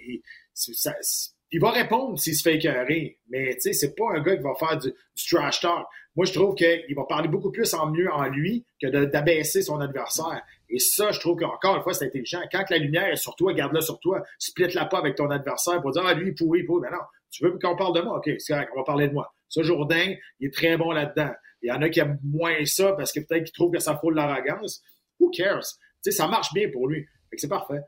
[1.55, 4.53] va répondre s'il se fait écœurer, mais tu sais, c'est pas un gars qui va
[4.55, 4.93] faire du,
[5.29, 5.85] trash talk.
[6.15, 9.79] Moi, je trouve qu'il va parler beaucoup plus en mieux en lui que d'abaisser son
[9.79, 10.41] adversaire.
[10.69, 12.41] Et ça, je trouve qu'encore une fois, c'est intelligent.
[12.51, 14.23] Quand la lumière est sur toi, garde-la sur toi.
[14.39, 16.81] Split-la pas avec ton adversaire pour dire, ah, lui, il pourrit, il pourrit.
[16.81, 18.17] Mais non, tu veux qu'on parle de moi?
[18.17, 19.31] OK, c'est correct, on va parler de moi.
[19.47, 21.31] Ce Jourdain, il est très bon là-dedans.
[21.61, 23.97] Il y en a qui aiment moins ça parce que peut-être qu'ils trouvent que ça
[23.97, 24.81] fout de l'arrogance.
[25.19, 25.63] Who cares?
[26.09, 27.05] ça marche bien pour lui.
[27.35, 27.81] C'est parfait.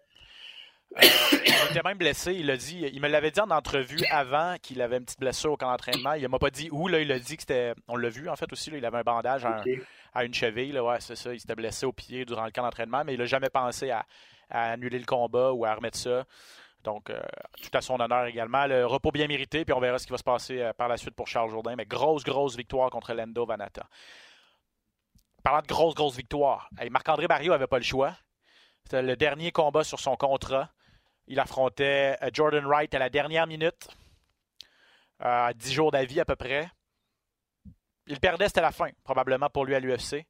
[0.97, 1.01] Euh,
[1.45, 2.89] il était même blessé, il l'a dit.
[2.91, 6.13] Il me l'avait dit en entrevue avant qu'il avait une petite blessure au camp d'entraînement.
[6.13, 7.73] Il m'a pas dit où, là, il a dit que c'était.
[7.87, 9.45] On l'a vu en fait aussi, il avait un bandage
[10.13, 10.71] à, une cheville.
[10.71, 11.33] Là, ouais, c'est ça.
[11.33, 14.05] Il s'était blessé au pied durant le camp d'entraînement, mais il n'a jamais pensé à,
[14.49, 16.25] annuler le combat ou à remettre ça.
[16.83, 17.19] Donc, euh,
[17.61, 18.65] tout à son honneur également.
[18.65, 20.97] Le repos bien mérité, puis on verra ce qui va se passer euh, par la
[20.97, 21.75] suite pour Charles Jourdain.
[21.75, 23.85] Mais grosse, grosse victoire contre Lendo Vanata
[25.43, 28.15] parlant de grosse, grosse victoire, Marc-André Barrio n'avait pas le choix.
[28.83, 30.69] C'était le dernier combat sur son contrat.
[31.29, 33.87] Il affrontait euh, Jordan Wright à la dernière minute,
[35.21, 36.67] euh, à 10 jours d'avis à peu près.
[38.07, 40.25] Il perdait, c'était la fin, probablement pour lui à l'UFC.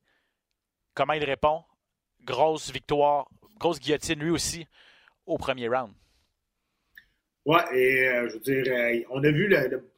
[0.93, 1.63] Comment il répond?
[2.21, 4.67] Grosse victoire, grosse guillotine lui aussi
[5.25, 5.93] au premier round.
[7.45, 9.89] Ouais, et euh, je veux dire, on a vu le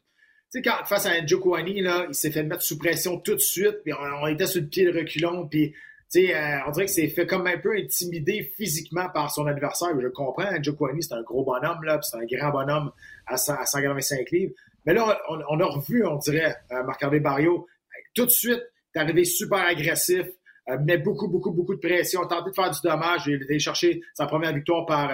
[0.54, 3.84] tu sais, face à Njokwani, là, il s'est fait mettre sous pression tout de suite,
[3.84, 5.74] puis on, était sur le pied de reculon, puis
[6.16, 9.90] euh, on dirait que c'est fait comme un peu intimider physiquement par son adversaire.
[10.00, 12.92] Je comprends, Njokwani, c'est un gros bonhomme, là, c'est un grand bonhomme
[13.26, 14.54] à, 185 livres.
[14.86, 17.68] Mais là, on, a revu, on dirait, euh, Marc-André Barrio,
[18.14, 18.62] tout de suite,
[18.94, 20.26] t'es arrivé super agressif,
[20.70, 24.02] euh, met beaucoup, beaucoup, beaucoup de pression, tenté de faire du dommage, il est chercher
[24.14, 25.12] sa première victoire par,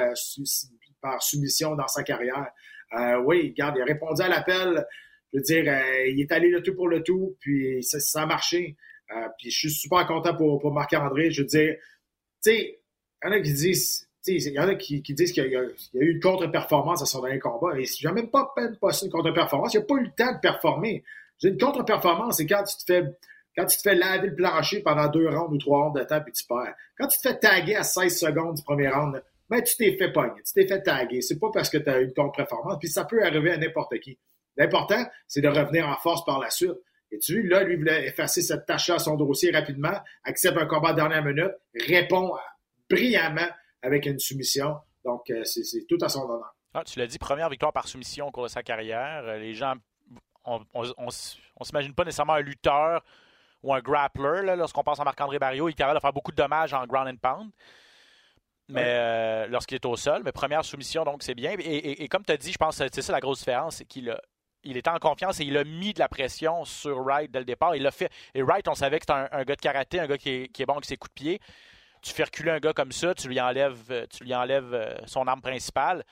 [1.20, 2.48] soumission dans sa carrière.
[3.24, 4.86] oui, regarde, il a répondu à l'appel
[5.34, 8.78] je veux dire, il est allé le tout pour le tout, puis ça, a marché.
[9.16, 11.32] Euh, je suis super content pour, pour Marc-André.
[11.32, 11.76] Je veux dire,
[12.44, 12.80] tu sais,
[13.24, 16.12] il y en a qui disent, y en a qui, disent qu'il y, a eu
[16.12, 17.80] une contre-performance à son dernier combat.
[17.80, 19.74] Et j'ai même pas peine passé une contre-performance.
[19.74, 21.04] Il n'a pas eu le temps de performer.
[21.44, 23.04] Une contre-performance, c'est quand tu te fais
[23.58, 26.22] quand tu te fais laver le plancher pendant deux rounds ou trois rounds de temps,
[26.22, 26.76] puis tu perds.
[26.96, 30.12] Quand tu te fais taguer à 16 secondes du premier round, ben, tu t'es fait
[30.12, 31.22] pogner, tu t'es fait taguer.
[31.22, 33.98] C'est pas parce que tu as eu une contre-performance, puis ça peut arriver à n'importe
[34.00, 34.20] qui.
[34.58, 36.78] L'important, c'est de revenir en force par la suite.
[37.12, 39.94] Et tu là, lui voulait effacer cette tâche-là à son dossier rapidement,
[40.24, 41.54] accepte un combat de dernière minute,
[41.88, 42.34] répond
[42.90, 43.50] brillamment
[43.82, 44.78] avec une soumission.
[45.06, 46.56] Donc, euh, c'est tout à son honneur.
[46.74, 49.24] Ah, tu l'as dit, première victoire par soumission au cours de sa carrière.
[49.26, 49.76] Euh, les gens,
[50.44, 53.04] on ne s'imagine pas nécessairement un lutteur
[53.64, 55.70] ou un grappler lorsqu'on pense à Marc-André Barrio.
[55.70, 57.52] Il est capable de faire beaucoup de dommages en ground and pound.
[58.70, 61.56] Mais euh, lorsqu'il est au sol, mais première soumission, donc c'est bien.
[61.58, 63.86] Et, et comme tu as dit, je pense que c'est ça la grosse différence, c'est
[63.86, 64.22] qu'il a
[64.68, 67.46] il était en confiance et il a mis de la pression sur Wright dès le
[67.46, 67.76] départ.
[67.76, 68.12] Il l'a fait.
[68.36, 70.74] Et Wright, on savait que c'était un, gars de karaté, un gars qui est, bon
[70.74, 71.40] avec ses coups de pied.
[72.02, 75.26] Tu fais reculer un gars comme ça, tu lui enlèves, tu lui enlèves euh, son
[75.28, 76.06] arme principale.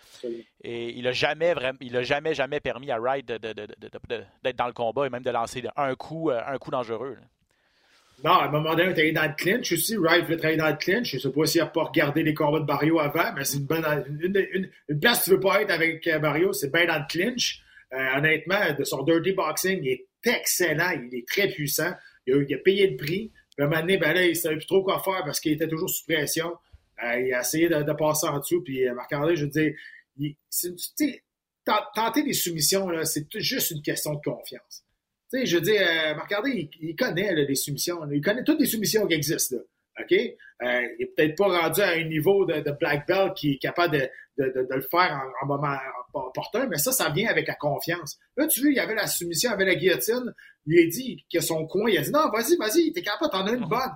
[0.63, 4.73] Et il n'a jamais, vraiment, il a jamais, jamais permis à Wright d'être dans le
[4.73, 7.17] combat et même de lancer un coup, euh, un coup dangereux.
[8.23, 9.97] Non, à un moment donné, il allé dans le clinch aussi.
[9.97, 11.11] Wright voulait travailler dans le clinch.
[11.11, 13.57] Je ne sais pas s'il n'a pas regardé les combats de Barrio avant, mais c'est
[13.57, 13.85] une, bonne,
[14.87, 17.05] une, place où tu ne veux pas être avec euh, Barrio, c'est bien dans le
[17.07, 17.61] clinch.
[17.93, 21.91] Euh, honnêtement, de son dirty boxing, il est excellent, il est très puissant.
[22.27, 23.31] Il a, payé le prix.
[23.55, 25.39] Puis à un moment donné, ben là, il ne savait plus trop quoi faire parce
[25.39, 26.55] qu'il était toujours sous pression.
[27.03, 28.61] Euh, il a essayé de, passer en dessous.
[28.61, 29.73] Puis euh, Marc-André, je veux dire,
[31.93, 34.83] tenter des soumissions, c'est juste une question de confiance.
[35.31, 35.81] Tu sais, je veux dire,
[36.15, 37.99] Marc-André, il, connaît les soumissions.
[38.11, 39.57] Il connaît toutes les soumissions qui existent.
[39.57, 39.61] Là.
[39.99, 40.11] OK?
[40.11, 43.97] Euh, il n'est peut-être pas rendu à un niveau de, black belt qui est capable
[43.97, 45.77] de, le faire en, moment
[46.13, 48.17] opportun, mais ça, ça vient avec la confiance.
[48.37, 50.33] Là, tu vois, il y avait la soumission, il y avait la guillotine.
[50.65, 53.45] Il a dit que son coin, il a dit non, vas-y, vas-y, t'es capable, t'en
[53.45, 53.91] as une bonne.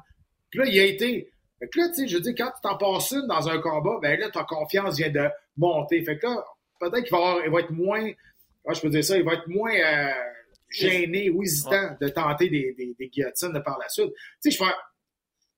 [0.50, 1.32] Puis là, il a été.
[1.60, 3.60] Fait que là, tu sais, je veux dire, quand tu t'en passes une dans un
[3.60, 6.02] combat, ben là, ta confiance vient de monter.
[6.04, 6.44] Fait que là,
[6.80, 8.02] peut-être qu'il va, avoir, il va être moins.
[8.66, 10.12] Moi, je peux dire ça, il va être moins euh,
[10.70, 14.14] gêné ou hésitant de tenter des, des, des guillotines de par la suite.
[14.42, 14.72] Tu sais, je fais.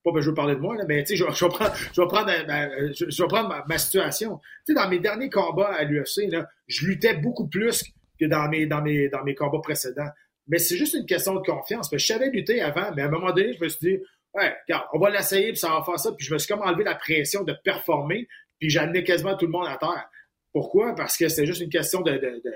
[0.04, 1.76] Pas que je veux parler de moi, là, mais tu sais, je, je, vais prendre,
[1.76, 4.40] je vais prendre, ma, je, je vais prendre ma, ma situation.
[4.66, 7.84] Tu sais, dans mes derniers combats à l'UFC, là, je luttais beaucoup plus
[8.20, 10.10] que dans mes, dans mes, dans mes combats précédents.
[10.48, 11.90] Mais c'est juste une question de confiance.
[11.92, 14.88] Je savais lutter avant, mais à un moment donné, je me suis dit, ouais, regarde,
[14.94, 16.12] on va l'essayer, puis ça va faire ça.
[16.14, 18.28] Puis je me suis comme enlevé la pression de performer,
[18.60, 20.10] puis amené quasiment tout le monde à terre.
[20.52, 20.96] Pourquoi?
[20.96, 22.54] Parce que c'est juste une question de, de, de,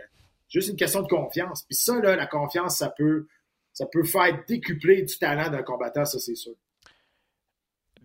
[0.49, 1.63] juste une question de confiance.
[1.63, 3.27] Puis ça, là, la confiance, ça peut,
[3.73, 6.53] ça peut faire décupler du talent d'un combattant, ça, c'est sûr.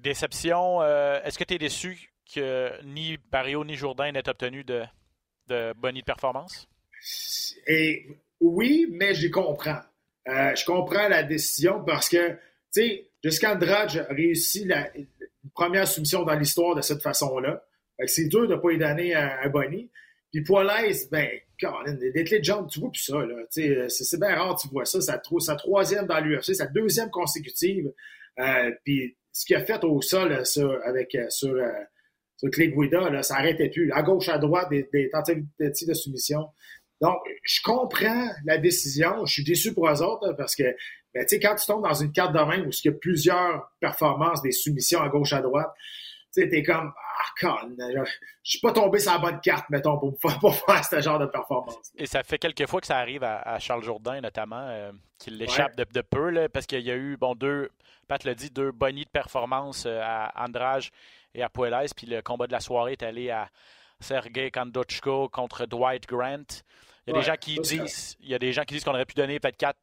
[0.03, 4.83] Déception, euh, est-ce que tu es déçu que ni Barrio ni Jourdain n'aient obtenu de,
[5.49, 6.69] de bonnes performances?
[7.67, 8.07] Et
[8.41, 9.81] oui, mais j'y comprends.
[10.29, 12.37] Euh, je comprends la décision parce que, tu
[12.73, 14.91] sais, Jessica Andrade a réussi la
[15.55, 17.63] première soumission dans l'histoire de cette façon-là.
[18.07, 19.91] C'est dur de ne pas lui donner un, Bonnie.
[20.33, 21.29] Puis Poilès, ben,
[21.61, 23.35] des clés de tu vois plus ça, là.
[23.51, 25.01] C'est bien rare, tu vois ça.
[25.01, 27.93] Sa, sa troisième dans l'UFC, sa deuxième consécutive.
[28.39, 31.69] Euh, puis ce qu'il a fait au sol là, sur, avec, sur, euh,
[32.37, 33.93] sur Clay Guida, là, ça n'arrêtait plus.
[33.93, 36.49] À gauche, à droite, des, des tentatives de soumission.
[37.01, 39.25] Donc, je comprends la décision.
[39.25, 40.75] Je suis déçu pour eux autres parce que,
[41.15, 44.43] ben, quand tu tombes dans une carte de main où il y a plusieurs performances,
[44.43, 45.71] des soumissions à gauche, à droite,
[46.33, 49.99] tu sais, t'es comme, ah, con, je suis pas tombé sur la bonne carte, mettons,
[49.99, 51.93] pour, pour faire ce genre de performance.
[51.97, 55.37] Et ça fait quelques fois que ça arrive à, à Charles Jourdain, notamment, euh, qu'il
[55.37, 55.85] l'échappe ouais.
[55.85, 57.71] de, de, peu, là, parce qu'il y a eu, bon, deux,
[58.09, 60.91] Pat l'a dit, deux bonnies de performance euh, à Andrage
[61.35, 63.49] et à Pueles, puis le combat de la soirée est allé à
[64.01, 66.45] Sergei Kandochko contre Dwight Grant.
[67.07, 68.85] Il y a ouais, des gens qui disent, il y a des gens qui disent
[68.85, 69.79] qu'on aurait pu donner peut-être 4,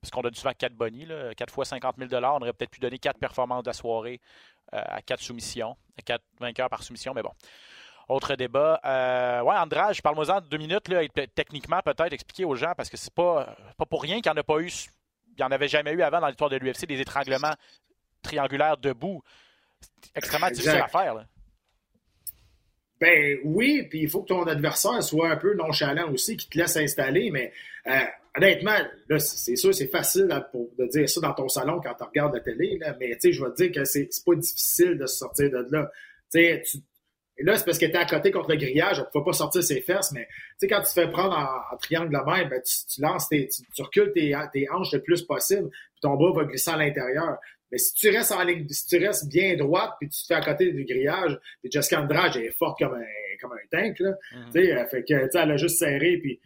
[0.00, 2.80] parce qu'on donne souvent 4 bonnies, là, 4 fois 50 000 on aurait peut-être pu
[2.80, 4.20] donner 4 performances de la soirée
[4.74, 7.32] euh, à 4 soumissions, 4 vainqueurs par soumission, mais bon.
[8.08, 8.80] Autre débat.
[8.84, 11.02] Euh, ouais, Andrade, parle-moi-en deux minutes, là,
[11.34, 14.40] techniquement peut-être expliquer aux gens, parce que c'est pas, pas pour rien qu'il n'y en
[14.40, 17.00] a pas eu, il n'y en avait jamais eu avant dans l'histoire de l'UFC, des
[17.00, 17.54] étranglements
[18.22, 19.22] triangulaires debout.
[20.02, 20.62] C'est extrêmement exact.
[20.62, 21.14] difficile à faire.
[21.14, 21.24] Là.
[23.00, 26.58] Ben oui, puis il faut que ton adversaire soit un peu nonchalant aussi, qui te
[26.58, 27.52] laisse installer, mais
[27.86, 28.00] euh,
[28.36, 28.76] honnêtement,
[29.08, 32.04] là, c'est sûr, c'est facile à, pour, de dire ça dans ton salon quand tu
[32.04, 34.98] regardes la télé, là, mais tu sais, je vais te dire que c'est pas difficile
[34.98, 35.90] de se sortir de là.
[36.32, 36.78] Tu tu,
[37.36, 39.24] et là, c'est parce que tu es à côté contre le grillage, on ne peut
[39.24, 42.12] pas sortir ses fesses, mais tu sais, quand tu te fais prendre en, en triangle
[42.12, 45.22] de main, ben, tu, tu lances tes, tu, tu recules tes, tes, hanches le plus
[45.22, 47.38] possible, puis ton bras va glisser à l'intérieur.
[47.72, 50.34] Mais si tu restes en ligne, si tu restes bien droite, puis tu te fais
[50.34, 53.98] à côté du grillage, puis Jessica Andrade, elle est forte comme un, comme un tank,
[53.98, 54.10] là.
[54.10, 54.52] Mm-hmm.
[54.52, 56.40] Tu sais, fait que, elle a juste serré, puis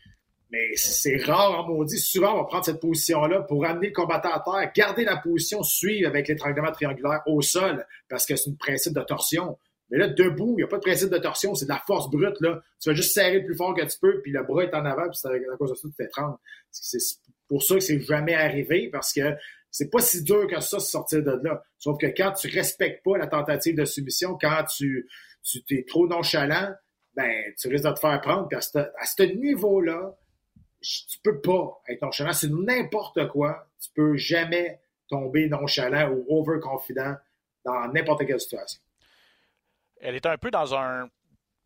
[0.51, 1.99] mais c'est rare en maudit.
[1.99, 5.63] Souvent, on va prendre cette position-là pour amener le combattant à terre, garder la position,
[5.63, 9.59] suivre avec l'étranglement triangulaire au sol, parce que c'est un principe de torsion.
[9.91, 12.11] Mais là, debout, il n'y a pas de principe de torsion, c'est de la force
[12.11, 12.41] brute.
[12.41, 12.63] Là.
[12.81, 14.85] Tu vas juste serrer le plus fort que tu peux, puis le bras est en
[14.85, 16.37] avant, puis c'est à cause de ça que tu t'étranges.
[16.71, 16.99] C'est
[17.47, 19.35] pour ça que c'est jamais arrivé, parce que
[19.71, 21.63] c'est pas si dur que ça de sortir de là.
[21.79, 25.07] Sauf que quand tu respectes pas la tentative de soumission, quand tu,
[25.43, 26.73] tu es trop nonchalant,
[27.15, 28.49] ben, tu risques de te faire prendre.
[28.49, 30.17] Puis à ce niveau-là,
[30.81, 32.33] tu peux pas être nonchalant.
[32.33, 33.67] C'est n'importe quoi.
[33.81, 37.17] Tu peux jamais tomber nonchalant ou overconfident
[37.65, 38.81] dans n'importe quelle situation.
[40.01, 41.09] Elle est un peu dans un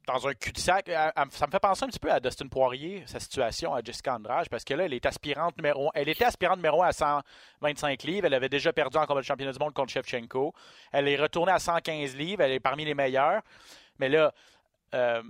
[0.06, 0.90] dans un cul-de-sac.
[1.30, 4.48] Ça me fait penser un petit peu à Dustin Poirier, sa situation à Jessica Andrade,
[4.48, 5.90] parce que là, elle est aspirante numéro 1.
[5.94, 8.26] Elle était aspirante numéro 1 à 125 livres.
[8.26, 10.52] Elle avait déjà perdu en combat de championnat du monde contre Shevchenko.
[10.92, 12.42] Elle est retournée à 115 livres.
[12.42, 13.42] Elle est parmi les meilleures.
[13.98, 14.32] Mais là,
[14.94, 15.22] euh,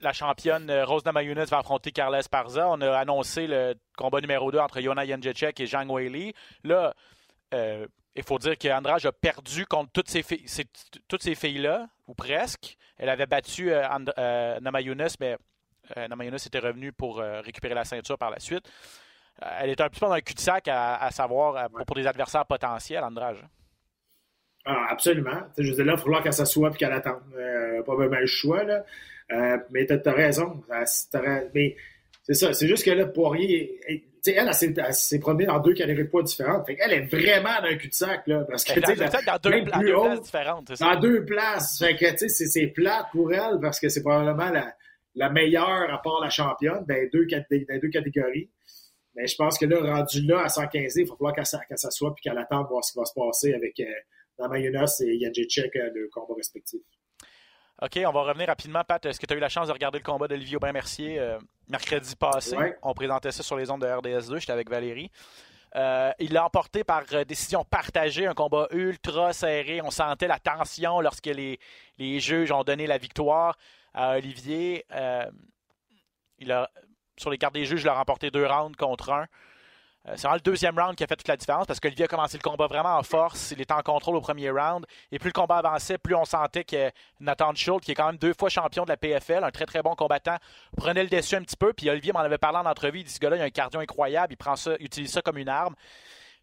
[0.00, 2.68] la championne Rose Namajunas va affronter Carla Esparza.
[2.68, 6.34] On a annoncé le combat numéro 2 entre Yona Jędrzejczyk et Zhang Weili.
[6.64, 6.94] Là,
[7.54, 7.86] euh,
[8.16, 10.64] il faut dire qu'Andrade a perdu contre toutes ces, filles, ces,
[11.08, 12.76] toutes ces filles-là, ou presque.
[12.98, 15.36] Elle avait battu euh, And, euh, Namajunas, mais
[15.96, 18.68] euh, Namajunas était revenu pour récupérer la ceinture par la suite.
[19.40, 22.46] elle est un petit peu dans un cul-de-sac à, à, savoir pour, pour, des adversaires
[22.46, 23.38] potentiels, Andrade.
[24.72, 25.42] Ah, absolument.
[25.58, 27.22] je veux dire, là, il va falloir qu'elle s'assoie et qu'elle attende.
[27.84, 28.84] pas vraiment le choix, là.
[29.70, 30.62] mais tu as, raison.
[31.54, 31.76] mais
[32.22, 32.52] c'est ça.
[32.52, 36.22] C'est juste que là, Poirier, elle, elle, elle s'est promenée dans deux catégories de poids
[36.22, 36.66] différentes.
[36.66, 38.44] Fait elle est vraiment dans un cul-de-sac, là.
[38.48, 41.78] Parce que, dans, dans, dans deux, deux places différentes, Dans deux places.
[41.78, 44.74] Fait que, tu sais, c'est plate pour elle parce que c'est probablement la,
[45.14, 48.50] la meilleure à part la championne dans deux, dans deux catégories.
[49.16, 52.14] Mais je pense que là, rendu là, à 115, il va falloir qu'elle qu s'assoie
[52.14, 53.84] puis qu'elle attende voir ce qui va se passer avec euh,
[54.40, 56.80] Namajunas et euh, le combat respectif.
[57.82, 58.82] OK, on va revenir rapidement.
[58.84, 61.38] Pat, est-ce que tu as eu la chance de regarder le combat d'Olivier Aubin-Mercier euh,
[61.68, 62.56] mercredi passé?
[62.56, 62.76] Ouais.
[62.82, 64.38] On présentait ça sur les ondes de RDS2.
[64.40, 65.10] J'étais avec Valérie.
[65.74, 69.80] il l'a emporté par décision partagée, un combat ultra serré.
[69.82, 71.58] On sentait la tension lorsque les,
[71.98, 73.56] les juges ont donné la victoire
[73.94, 74.84] à Olivier.
[76.38, 76.70] il a,
[77.16, 79.26] sur les cartes des juges, il a remporté deux rounds contre un.
[80.08, 82.08] Euh, c'est vraiment le deuxième round qui a fait toute la différence parce qu'Olivier a
[82.08, 83.50] commencé le combat vraiment en force.
[83.50, 84.86] Il était en contrôle au premier round.
[85.12, 86.90] Et plus le combat avançait, plus on sentait que
[87.20, 89.82] Nathan Schultz, qui est quand même deux fois champion de la PFL, un très très
[89.82, 90.36] bon combattant,
[90.76, 91.72] prenait le dessus un petit peu.
[91.72, 93.00] Puis Olivier m'en avait parlé en entrevue.
[93.00, 94.32] Il dit ce gars-là, il a un cardio incroyable.
[94.32, 95.74] Il prend ça, utilise ça comme une arme.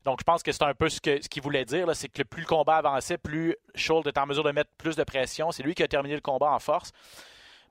[0.05, 2.47] Donc, je pense que c'est un peu ce qu'il voulait dire, c'est que plus le
[2.47, 5.51] combat avançait, plus Schultz était en mesure de mettre plus de pression.
[5.51, 6.91] C'est lui qui a terminé le combat en force.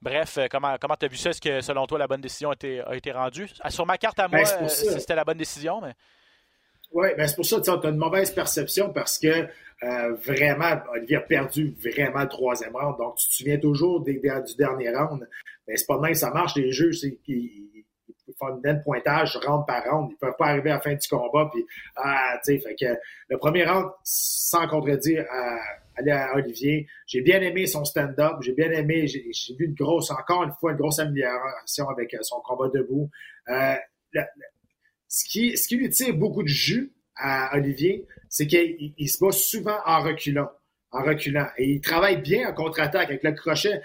[0.03, 1.31] Bref, euh, comment tu as vu ça?
[1.31, 3.49] Est-ce que selon toi la bonne décision a été, a été rendue?
[3.61, 5.93] Ah, sur ma carte à moi, ben, c'était la bonne décision, mais.
[6.93, 9.49] Oui, ben c'est pour ça que tu as une mauvaise perception parce que
[9.83, 12.97] euh, vraiment, Olivier a perdu vraiment le troisième round.
[12.97, 15.21] Donc, tu te souviens toujours des, du dernier round?
[15.67, 16.55] Mais ben, c'est pas de même ça marche.
[16.57, 17.85] Les juges, ils,
[18.39, 20.11] font une de pointage round par round.
[20.13, 21.51] Ils peuvent pas arriver à la fin du combat.
[21.53, 21.67] Puis,
[21.97, 25.59] ah, tu sais, fait que le premier round, sans contredire à
[25.97, 26.87] à Olivier.
[27.07, 28.37] J'ai bien aimé son stand-up.
[28.41, 32.19] J'ai bien aimé, j'ai vu une grosse, encore une fois, une grosse amélioration avec euh,
[32.23, 33.11] son combat debout.
[33.49, 33.75] Euh,
[35.09, 40.03] ce, qui, lui tire beaucoup de jus à Olivier, c'est qu'il se bat souvent en
[40.03, 40.51] reculant.
[40.91, 41.47] En reculant.
[41.59, 43.81] Et il travaille bien en contre-attaque avec le crochet,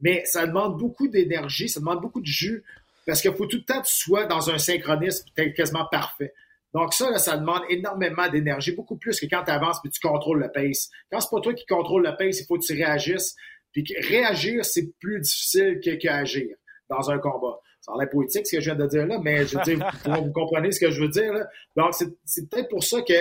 [0.00, 2.62] mais ça demande beaucoup d'énergie, ça demande beaucoup de jus,
[3.06, 6.32] parce qu'il faut tout le temps que tu sois dans un synchronisme quasiment parfait.
[6.74, 10.40] Donc ça, ça demande énormément d'énergie, beaucoup plus que quand tu avances puis tu contrôles
[10.40, 10.90] le pace.
[11.10, 13.34] Quand c'est pas toi qui contrôle le pace, il faut que tu réagisses.
[13.72, 16.56] Puis réagir, c'est plus difficile que qu'agir
[16.88, 17.58] dans un combat.
[17.80, 19.78] Ça a l'air poétique ce que je viens de dire là, mais je veux dire,
[20.04, 21.32] vous, comprenez ce que je veux dire.
[21.32, 21.46] Là.
[21.76, 21.94] Donc
[22.24, 23.14] c'est peut-être pour ça que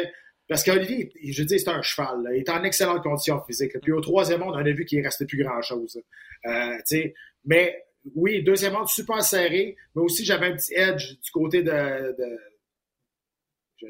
[0.47, 2.29] parce qu'Olivier, je dire, c'est un cheval.
[2.33, 3.79] Il est en excellente condition physique.
[3.81, 5.99] Puis au troisième monde, on a vu qu'il ne restait plus grand-chose.
[6.45, 7.01] Euh,
[7.45, 7.83] mais
[8.13, 9.75] oui, deuxième monde, super serré.
[9.95, 11.71] Mais aussi, j'avais un petit edge du côté de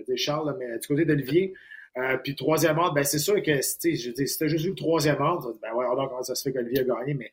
[0.03, 1.53] dire Charles, mais du côté d'Olivier.
[1.97, 5.21] Euh, puis troisième ordre, ben c'est sûr que je dis, si juste vu le troisième
[5.21, 7.31] ordre, ben ouais, alors comment ça se fait qu'Olivier a gagné, mais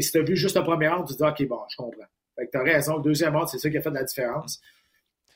[0.00, 2.04] si t'as vu juste le premier ordre, tu te dis OK, bon, je comprends.
[2.36, 4.60] Fait que t'as raison, le deuxième ordre, c'est ça qui a fait la différence.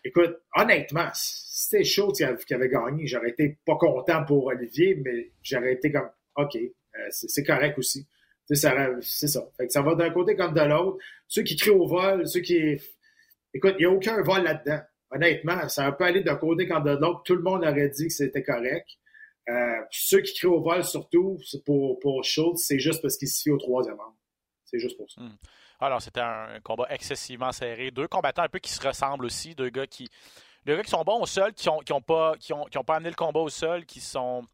[0.05, 5.31] Écoute, honnêtement, si c'était chaud qui avait gagné, j'aurais été pas content pour Olivier, mais
[5.43, 6.70] j'aurais été comme OK, euh,
[7.11, 8.07] c'est correct aussi.
[8.47, 9.49] C'est ça.
[9.57, 10.99] Fait que ça va d'un côté comme de l'autre.
[11.27, 12.81] Ceux qui crient au vol, ceux qui.
[13.53, 14.81] Écoute, il n'y a aucun vol là-dedans
[15.11, 17.23] honnêtement, ça peut aller d'un côté comme de l'autre.
[17.25, 18.89] Tout le monde aurait dit que c'était correct.
[19.49, 23.43] Euh, ceux qui crient au vol, surtout, pour, pour Schultz, c'est juste parce qu'il se
[23.43, 24.15] fie au troisième round.
[24.65, 25.21] C'est juste pour ça.
[25.21, 25.37] Hmm.
[25.79, 27.91] Alors, c'était un combat excessivement serré.
[27.91, 29.55] Deux combattants un peu qui se ressemblent aussi.
[29.55, 30.09] Deux gars qui,
[30.65, 32.79] deux gars qui sont bons au sol, qui n'ont qui ont pas, qui ont, qui
[32.79, 34.45] ont pas amené le combat au sol, qui sont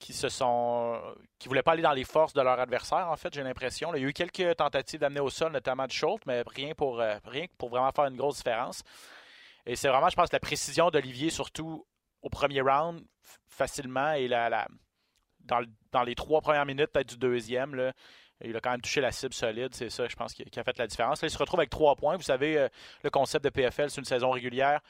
[0.00, 0.98] qui se sont
[1.38, 4.00] qui voulaient pas aller dans les forces de leur adversaire en fait j'ai l'impression il
[4.00, 7.18] y a eu quelques tentatives d'amener au sol notamment de Schultz mais rien pour euh,
[7.26, 8.82] rien pour vraiment faire une grosse différence
[9.70, 11.86] et c'est vraiment, je pense, la précision d'Olivier, surtout
[12.22, 13.04] au premier round,
[13.46, 14.66] facilement, et la,
[15.38, 17.92] dans, les trois premières minutes, peut-être du deuxième, là,
[18.42, 19.72] il a quand même touché la cible solide.
[19.72, 21.22] C'est ça, je pense, qui, a fait la différence.
[21.22, 22.16] Là, il se retrouve avec trois points.
[22.16, 22.68] Vous savez, euh,
[23.04, 24.80] le concept de PFL, c'est une saison régulière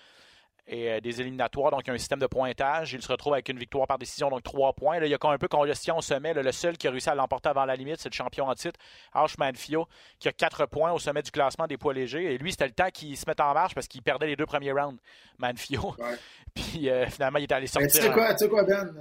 [0.70, 2.92] et euh, des éliminatoires, donc il y a un système de pointage.
[2.92, 5.00] Il se retrouve avec une victoire par décision, donc trois points.
[5.00, 6.32] Là, il y a quand même un peu congestion au sommet.
[6.32, 8.78] le seul qui a réussi à l'emporter avant la limite, c'est le champion en titre,
[9.12, 9.86] Arch Manfio,
[10.20, 12.34] qui a quatre points au sommet du classement des poids légers.
[12.34, 14.46] Et lui, c'était le temps qu'il se mette en marche parce qu'il perdait les deux
[14.46, 15.00] premiers rounds,
[15.38, 15.96] Manfio.
[16.54, 17.90] Puis euh, finalement, il est allé sortir.
[17.90, 18.94] Tu sais quoi, quoi, Ben?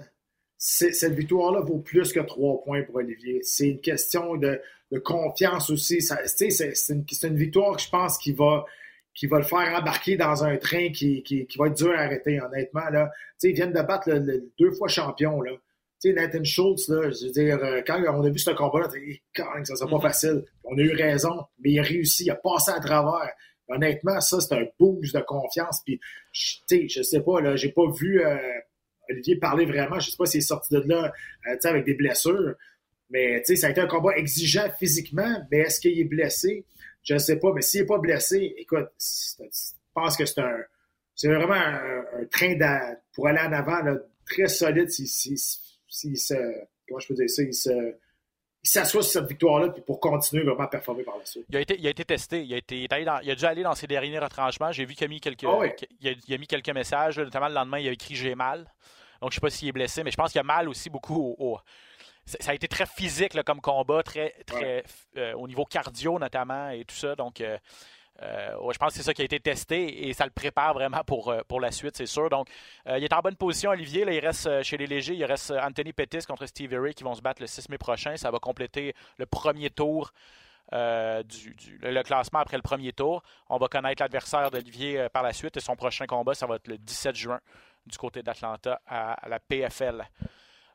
[0.58, 3.42] Cette victoire-là vaut plus que trois points pour Olivier.
[3.44, 4.60] C'est une question de,
[5.06, 6.02] confiance aussi.
[6.02, 8.66] C'est une, une victoire que je pense qu'il va
[9.14, 12.01] qui va le faire embarquer dans un train qui, qui, qui va être dur à
[12.01, 12.89] arrêter, honnêtement.
[12.89, 13.12] Là.
[13.43, 15.41] ils viennent de battre le, deux fois champion.
[15.41, 15.51] Là.
[16.05, 18.88] Nathan Schultz, là, je veux dire, euh, quand on a vu ce combat-là,
[19.66, 20.01] ça sera pas mm-hmm.
[20.01, 20.45] facile.
[20.64, 23.34] On a eu raison, mais il a réussi, il a passé à travers.
[23.68, 25.82] Honnêtement, ça, c'est un boost de confiance.
[25.86, 25.99] Puis,
[26.32, 28.38] je sais pas, là, j'ai pas vu euh,
[29.10, 29.99] Olivier parler vraiment.
[29.99, 31.12] Je sais pas s'il est sorti de là
[31.47, 32.55] euh, avec des blessures.
[33.10, 36.66] Mais ça a été un combat exigeant physiquement, mais est-ce qu'il est blessé?
[37.10, 39.43] Je ne sais pas, mais s'il n'est pas blessé, écoute, je
[39.95, 40.60] pense que c'est un.
[41.16, 42.55] C'est vraiment un, train
[43.14, 43.82] pour aller en avant
[44.28, 45.07] très solide s'il
[45.39, 46.36] se.
[46.88, 47.41] Comment je peux dire ça?
[47.41, 47.95] Il se
[48.62, 51.45] s'assoit sur cette victoire-là pour continuer vraiment à performer par la suite.
[51.49, 52.43] Il a été, il a été testé.
[52.43, 54.72] Il a, été, il a dû aller dans ses derniers retranchements.
[54.72, 55.62] J'ai vu qu'il a mis quelques, ah
[55.99, 57.18] il, a, mis quelques messages.
[57.18, 58.72] notamment le lendemain, il a écrit J'ai mal.
[59.20, 60.91] Donc, je ne sais pas s'il est blessé, mais je pense qu'il a mal aussi
[60.91, 61.57] beaucoup au,
[62.40, 64.84] ça a été très physique comme combat, très, très
[65.18, 67.16] euh, au niveau cardio notamment et tout ça.
[67.16, 67.58] Donc, euh,
[68.22, 71.04] euh, je pense que c'est ça qui a été testé et ça le prépare vraiment
[71.06, 72.30] pour, pour la suite, c'est sûr.
[72.30, 72.48] Donc,
[72.86, 74.06] il est en bonne position, Olivier.
[74.06, 77.16] Là, il reste chez les légers, il reste Anthony Pettis contre Steve Ray qui vont
[77.16, 78.18] se battre le 6 mai prochain.
[78.18, 80.12] Ça va compléter le premier tour
[80.72, 83.24] du, le classement après le premier tour.
[83.48, 86.68] On va connaître l'adversaire d'Olivier par la suite et son prochain combat, ça va être
[86.68, 87.40] le 17 juin
[87.86, 90.08] du côté d'Atlanta à, la PFL.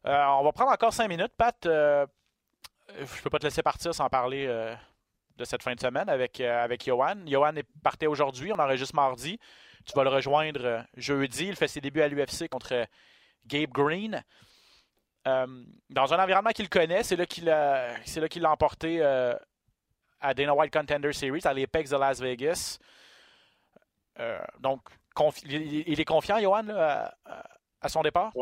[0.04, 1.32] On va prendre encore cinq minutes.
[1.36, 2.06] Pat, je
[2.90, 4.46] ne peux pas te laisser partir sans parler
[5.36, 7.16] de cette fin de semaine avec, avec Johan.
[7.26, 9.38] Johan est parti aujourd'hui, on enregistre mardi.
[9.84, 11.46] Tu vas le rejoindre jeudi.
[11.48, 12.86] Il fait ses débuts à l'UFC contre
[13.46, 14.22] Gabe Green.
[15.26, 15.46] Euh,
[15.90, 19.34] dans un environnement qu'il connaît, c'est là qu'il l'a emporté euh,
[20.20, 22.78] à Dana White Contender Series, à l'Apex de Las Vegas.
[24.20, 24.80] Euh, donc,
[25.44, 28.32] il, est confiant, Johan, à, son départ?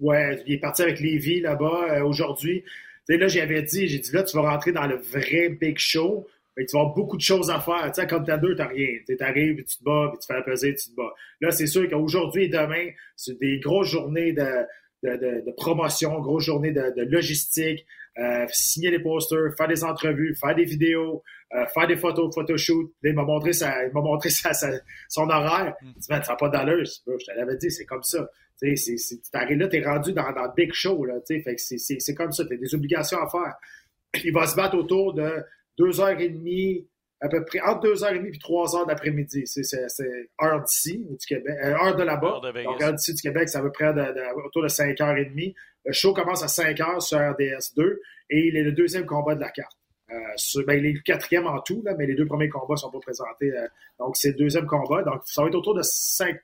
[0.00, 2.64] Ouais, il est parti avec Lévi là-bas aujourd'hui.
[3.08, 6.26] là, j'avais dit, j'ai dit là, tu vas rentrer dans le vrai big show.
[6.56, 7.90] tu vas avoir beaucoup de choses à faire.
[7.92, 8.88] Tu sais, comme t'as deux, t'as rien.
[9.06, 11.14] Tu arrives, tu te bats, puis tu fais la pesée, tu te bats.
[11.40, 14.66] Là, c'est sûr qu'aujourd'hui et demain, c'est des grosses journées de,
[15.02, 17.86] de, de, promotion, grosse journée de, logistique,
[18.18, 21.22] euh, signer des posters, faire des entrevues, faire des vidéos,
[21.54, 22.92] euh, faire des photos, photoshoot.
[23.02, 24.30] il m'a montré, il m'a montré
[25.08, 25.74] son horaire.
[25.82, 25.86] Mm.
[25.86, 26.84] Il dit, ça n'a pas d'allure.
[26.84, 28.28] Je te l'avais dit, c'est comme ça.
[28.58, 28.74] Tu
[29.34, 31.04] arrives là, t'es rendu dans, dans le big show.
[31.04, 32.44] Là, fait que c'est comme ça.
[32.46, 33.54] T'as des obligations à faire.
[34.24, 35.44] Il va se battre autour de
[35.78, 36.88] deux heures et demie,
[37.20, 39.44] à peu près entre 2h30 et 3h d'après-midi.
[39.46, 39.62] C'est
[40.42, 42.40] heure d'ici, du Québec, euh, heure de là-bas.
[42.64, 43.88] Donc, heure d'ici du Québec, c'est à peu près
[44.44, 45.54] autour de 5h30.
[45.84, 47.98] Le show commence à 5h sur RDS2
[48.30, 49.76] et il est le deuxième combat de la carte.
[50.10, 52.78] Euh, ben, il est le quatrième en tout, là, mais les deux premiers combats ne
[52.78, 53.50] sont pas présentés.
[53.50, 53.66] Euh,
[53.98, 55.02] donc, c'est le deuxième combat.
[55.02, 56.36] Donc, ça va être autour de 5.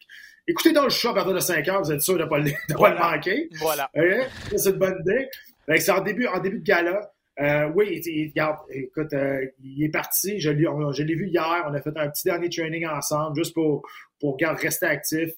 [0.48, 2.38] Écoutez dans le show à partir de 5 h vous êtes sûr de ne pas,
[2.38, 3.48] le, manquer.
[3.60, 3.88] Voilà.
[4.56, 5.28] c'est une bonne idée.
[5.78, 7.12] C'est en début, en début de gala.
[7.40, 10.38] Euh, oui, regarde, écoute, euh, il est parti.
[10.38, 11.64] Je l'ai vu hier.
[11.68, 13.82] On a fait un petit dernier training ensemble, juste pour,
[14.20, 15.30] pour rester actif.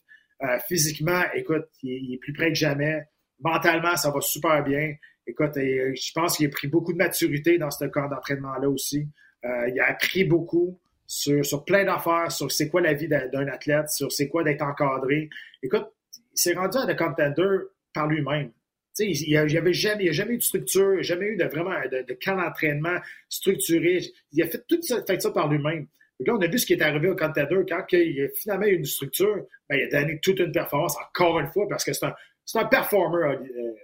[0.43, 3.05] Euh, physiquement, écoute, il, est plus près que jamais.
[3.41, 4.95] Mentalement, ça va super bien.
[5.27, 9.09] Écoute, je pense qu'il a pris beaucoup de maturité dans ce camp d'entraînement-là aussi.
[9.43, 13.89] il a appris beaucoup sur, sur plein d'affaires, sur c'est quoi la vie d'un athlète,
[13.89, 15.31] sur c'est quoi d'être encadré.
[15.63, 15.87] Écoute,
[16.17, 17.57] il s'est rendu à The Contender
[17.95, 18.51] par lui-même
[18.99, 22.37] il n'y avait jamais, jamais eu de structure, jamais eu de vraiment de, de camp
[22.37, 24.01] d'entraînement structuré.
[24.33, 25.87] Il a fait tout ça, fait ça par lui-même.
[26.21, 28.77] Là, on a vu ce qui est arrivé au Contender quand il a finalement eu
[28.77, 32.07] une structure, ben, il a donné toute une performance, encore une fois, parce que c'est
[32.07, 32.15] un,
[32.45, 33.75] c'est un performer, euh,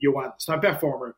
[0.00, 0.30] Johan.
[0.38, 1.12] C'est un performer.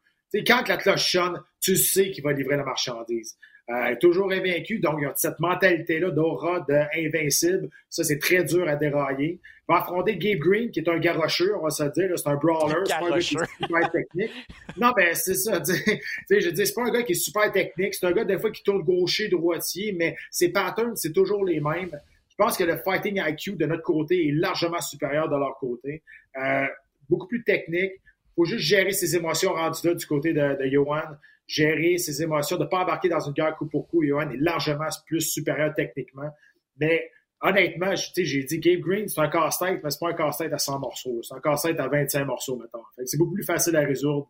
[0.46, 3.36] quand la cloche sonne, tu sais qu'il va livrer la marchandise.
[3.70, 7.68] Euh, toujours invaincu, donc il a cette mentalité-là d'aura d'invincible.
[7.88, 9.38] Ça, c'est très dur à dérailler.
[9.72, 12.10] Va affronter Gabe Green, qui est un garocheux, on va se dire.
[12.16, 12.74] C'est un brawler.
[12.84, 14.30] C'est pas un gars qui est super technique.
[14.76, 15.62] Non, ben c'est ça.
[16.30, 17.94] je dis, c'est pas un gars qui est super technique.
[17.94, 21.60] C'est un gars, des fois, qui tourne gaucher, droitier, mais ses patterns, c'est toujours les
[21.60, 21.98] mêmes.
[22.28, 26.02] Je pense que le fighting IQ de notre côté est largement supérieur de leur côté.
[26.36, 26.66] Euh,
[27.08, 27.92] beaucoup plus technique.
[27.94, 31.02] Il faut juste gérer ses émotions rendues là du côté de, de Johan
[31.46, 34.02] gérer ses émotions, de ne pas embarquer dans une guerre coup pour coup.
[34.04, 36.30] Johan est largement plus supérieur techniquement.
[36.78, 37.10] Mais
[37.42, 40.78] honnêtement, j'ai dit Gabe Green, c'est un casse-tête, mais c'est pas un casse-tête à 100
[40.78, 41.20] morceaux.
[41.22, 42.82] C'est un casse-tête à 25 morceaux, mettons.
[43.04, 44.28] C'est beaucoup plus facile à résoudre.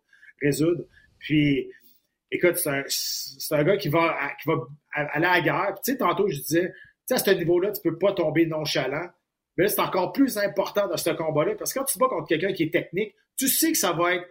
[1.19, 1.71] Puis,
[2.31, 4.55] écoute, c'est un, gars qui va, qui va
[4.93, 5.75] aller à la guerre.
[5.85, 6.73] tu sais, tantôt, je disais,
[7.11, 9.09] à ce niveau-là, tu peux pas tomber nonchalant.
[9.59, 12.27] Mais c'est encore plus important dans ce combat-là, parce que quand tu te bats contre
[12.27, 14.27] quelqu'un qui est technique, tu sais que ça va être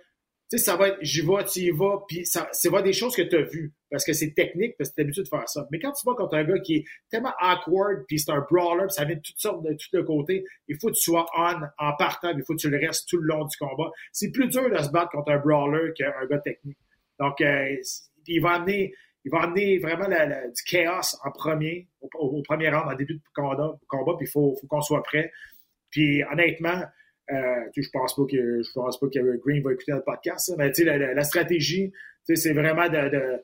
[0.51, 2.91] tu sais, ça va être j'y vais, tu y vas, puis ça, c'est va des
[2.91, 5.47] choses que tu as vues, parce que c'est technique, parce que tu habitué de faire
[5.47, 5.65] ça.
[5.71, 8.83] Mais quand tu vas contre un gars qui est tellement awkward, puis c'est un brawler,
[8.87, 11.25] puis ça vient de toutes sortes de tous les côtés, il faut que tu sois
[11.37, 13.91] on en partant, il faut que tu le restes tout le long du combat.
[14.11, 16.77] C'est plus dur de se battre contre un brawler qu'un gars technique.
[17.17, 17.77] Donc, euh,
[18.27, 18.93] il va amener
[19.23, 23.77] il va amener vraiment du chaos en premier, au, premier round, en début de combat,
[23.87, 25.31] combat puis il faut, faut qu'on soit prêt.
[25.91, 26.81] Puis honnêtement,
[27.31, 30.71] euh, je pense pas que je pense pas que Green va écouter notre podcast, mais
[30.83, 31.91] la, la, la, stratégie,
[32.23, 33.41] c'est vraiment de,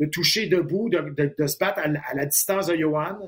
[0.00, 3.18] de, toucher debout, de, de, se battre à, la distance de Johan,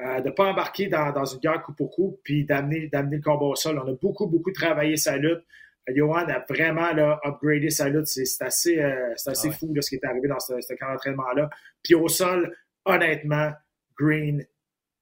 [0.00, 3.22] euh, de ne pas embarquer dans, dans, une guerre coup pour coup, puis d'amener le
[3.22, 3.80] combat au sol.
[3.82, 5.44] On a beaucoup, beaucoup travaillé sa lutte.
[5.88, 8.06] Johan a vraiment là, upgradé sa lutte.
[8.06, 11.50] C'est assez, euh, assez ah fou ce qui est arrivé dans ce, ce camp d'entraînement-là.
[11.82, 12.54] Puis au sol,
[12.84, 13.52] honnêtement,
[13.98, 14.44] Green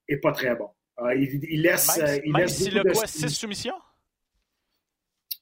[0.08, 0.68] est pas très bon.
[1.00, 1.98] Euh, il, laisse.
[1.98, 3.74] Même, il laisse si le quoi, six soumissions?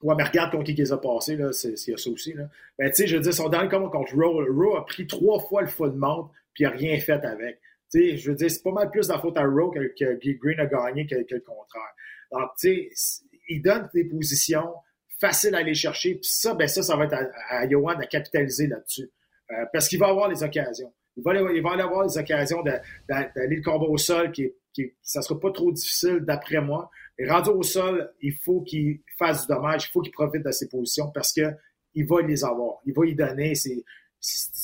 [0.03, 2.32] Ouais, mais regarde contre qui les a passés, là, c'est, a ça aussi.
[2.32, 2.44] Là.
[2.78, 5.40] Ben, tu sais, je veux dire, son dernier combat contre Raw, Raw a pris trois
[5.40, 7.61] fois le full mount, puis il n'a rien fait avec.
[7.92, 10.38] Tu sais, je veux dire, c'est pas mal plus la faute à Raw que, que
[10.38, 11.94] Green a gagné que, le contraire.
[12.32, 14.72] Donc, tu sais, il donne des positions
[15.20, 18.05] faciles à aller chercher, puis ça, ben ça, ça va être à, à Johan de
[18.05, 19.11] capitaliser là-dessus.
[19.51, 20.92] Euh, parce qu'il va avoir les occasions.
[21.16, 25.22] Il va, il va avoir les occasions d'aller le combat au sol, qui, qui ça
[25.22, 26.90] sera pas trop difficile d'après moi.
[27.18, 30.50] Et rendu au sol, il faut qu'il fasse du dommage, il faut qu'il profite de
[30.50, 31.54] ses positions parce que
[31.94, 32.78] il va les avoir.
[32.86, 33.54] Il va y donner.
[33.54, 33.84] C'est,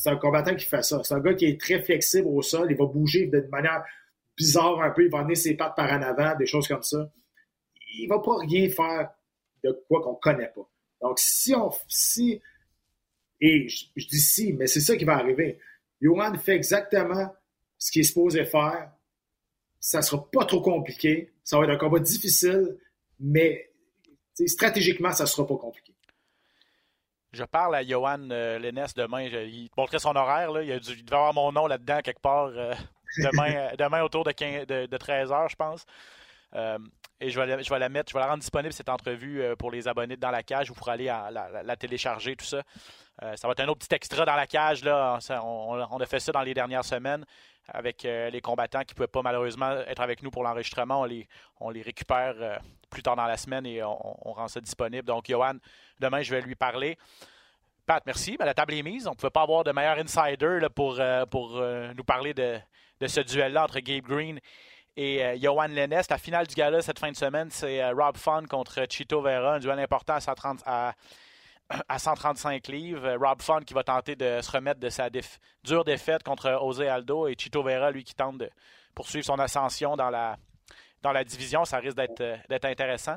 [0.07, 1.02] un combattant qui fait ça.
[1.02, 2.68] C'est un gars qui est très flexible au sol.
[2.70, 3.84] Il va bouger de manière
[4.36, 5.04] bizarre un peu.
[5.04, 7.11] Il va amener ses pattes par en avant, des choses comme ça.
[7.98, 9.11] Il va pas rien faire
[9.64, 10.68] de quoi qu'on connaît pas.
[11.00, 12.40] Donc, si on, si,
[13.40, 15.59] et je, dis si, mais c'est ça qui va arriver.
[16.00, 17.34] Johan fait exactement
[17.78, 18.92] ce qu'il est supposé faire.
[19.80, 21.32] Ça sera pas trop compliqué.
[21.44, 22.76] Ça va être un combat difficile,
[23.20, 23.70] mais
[24.47, 25.95] stratégiquement, ça sera pas compliqué.
[27.37, 29.22] Je parle à Johan euh, Lennes demain.
[29.22, 30.53] il montrait son horaire.
[30.53, 30.62] Là.
[30.62, 32.72] Il, a dû, devait avoir mon nom là-dedans quelque part euh,
[33.18, 35.84] demain, euh, demain autour de, 15, de, 13 h, je pense.
[37.20, 39.43] et je vais, la, je vais, la mettre, je vais la rendre disponible cette entrevue
[39.59, 42.62] pour les abonnés dans la cage ou pour aller à, la, télécharger, tout ça.
[43.20, 44.82] ça va être un autre petit extra dans la cage.
[44.82, 45.18] Là.
[45.43, 47.26] on, a fait ça dans les dernières semaines
[47.68, 51.03] avec les combattants qui ne pouvaient pas malheureusement être avec nous pour l'enregistrement.
[51.03, 51.28] On les,
[51.61, 52.61] on les récupère
[52.91, 55.05] plus tard dans la semaine et on, rend ça disponible.
[55.05, 55.55] Donc, Johan,
[56.01, 56.99] demain, je vais lui parler.
[57.87, 58.37] Pat, merci.
[58.39, 59.07] la table est mise.
[59.07, 62.59] On ne pouvait pas avoir de meilleur insider pour, euh, euh, nous parler de,
[63.07, 64.41] ce duel-là entre Gabe Green
[64.97, 66.03] et euh, Johan Lennes.
[66.11, 69.59] La finale du gala cette fin de semaine, c'est Rob Fun contre Chito Vera, un
[69.61, 70.95] duel important à, 130, à,
[71.99, 73.16] 135 livres.
[73.20, 75.09] Rob Fun qui va tenter de se remettre de sa
[75.62, 78.51] dure défaite contre Jose Aldo et Chito Vera, lui, qui tente de
[78.97, 80.37] poursuivre son ascension dans la,
[81.03, 81.64] dans la division.
[81.64, 83.16] Ça risque d'être intéressant.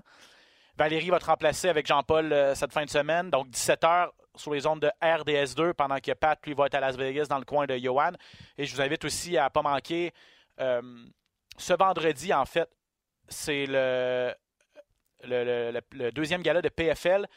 [0.78, 3.30] Valérie va te remplacer avec Jean-Paul cette fin de semaine.
[3.30, 6.96] Donc, 17h, sur les ondes de RDS2 pendant que Pat, lui, va être à Las
[6.96, 8.14] Vegas dans le coin de Johan.
[8.58, 10.14] Et je vous invite aussi à ne pas manquer
[10.60, 10.82] euh,
[11.58, 12.70] ce vendredi, en fait,
[13.28, 14.34] c'est le,
[16.12, 17.28] deuxième gala de PFL.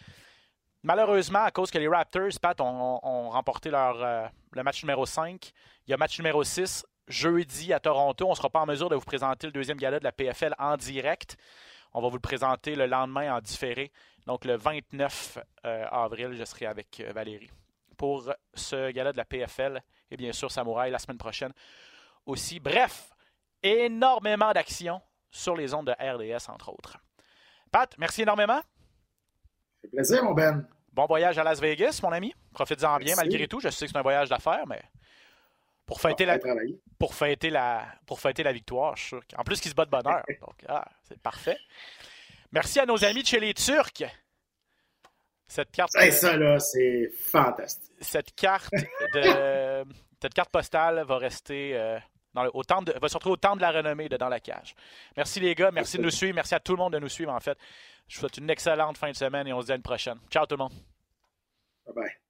[0.84, 5.53] Malheureusement, à cause que les Raptors, Pat, ont, remporté leur, euh, le match numéro 5,
[5.86, 8.26] il y a match numéro 6 jeudi à Toronto.
[8.26, 10.55] On ne sera pas en mesure de vous présenter le deuxième gala de la PFL
[10.59, 11.36] en direct.
[11.94, 13.92] On va vous le présenter le lendemain en différé.
[14.26, 17.50] Donc le 29 euh, avril, je serai avec euh, Valérie
[17.96, 19.80] pour ce gala de la PFL
[20.11, 21.53] et bien sûr Samouraï la semaine prochaine
[22.26, 22.59] aussi.
[22.59, 23.11] Bref,
[23.62, 25.00] énormément d'actions
[25.30, 26.98] sur les ondes de RDS entre autres.
[27.70, 28.61] Pat, merci énormément.
[29.82, 30.66] C'est plaisir, mon Ben.
[30.92, 32.34] Bon voyage à Las Vegas, mon ami.
[32.53, 33.61] Profite-en bien malgré tout.
[33.61, 34.82] Je sais que c'est un voyage d'affaires, mais
[35.87, 36.39] pour fêter, la,
[36.99, 39.22] pour, fêter la, pour fêter la victoire, je suis sûr.
[39.37, 40.22] En plus, qu'il se bat de bonheur.
[40.41, 41.59] Donc, ah, c'est parfait.
[42.53, 44.05] Merci à nos amis de chez les Turcs.
[45.47, 45.91] Cette carte.
[45.93, 47.93] ça, là, c'est fantastique.
[48.01, 49.85] Cette carte, de,
[50.22, 51.76] cette carte postale va rester.
[51.76, 51.99] Euh,
[52.35, 54.41] dans le, au de, va se retrouver au temps de la renommée de Dans la
[54.41, 54.74] cage.
[55.16, 57.33] Merci les gars, merci de nous suivre, merci à tout le monde de nous suivre
[57.33, 57.59] en fait.
[58.09, 60.18] Je vous souhaite une excellente fin de semaine et on se dit à une prochaine.
[60.30, 60.72] Ciao tout le monde.
[61.87, 62.22] Bye bye.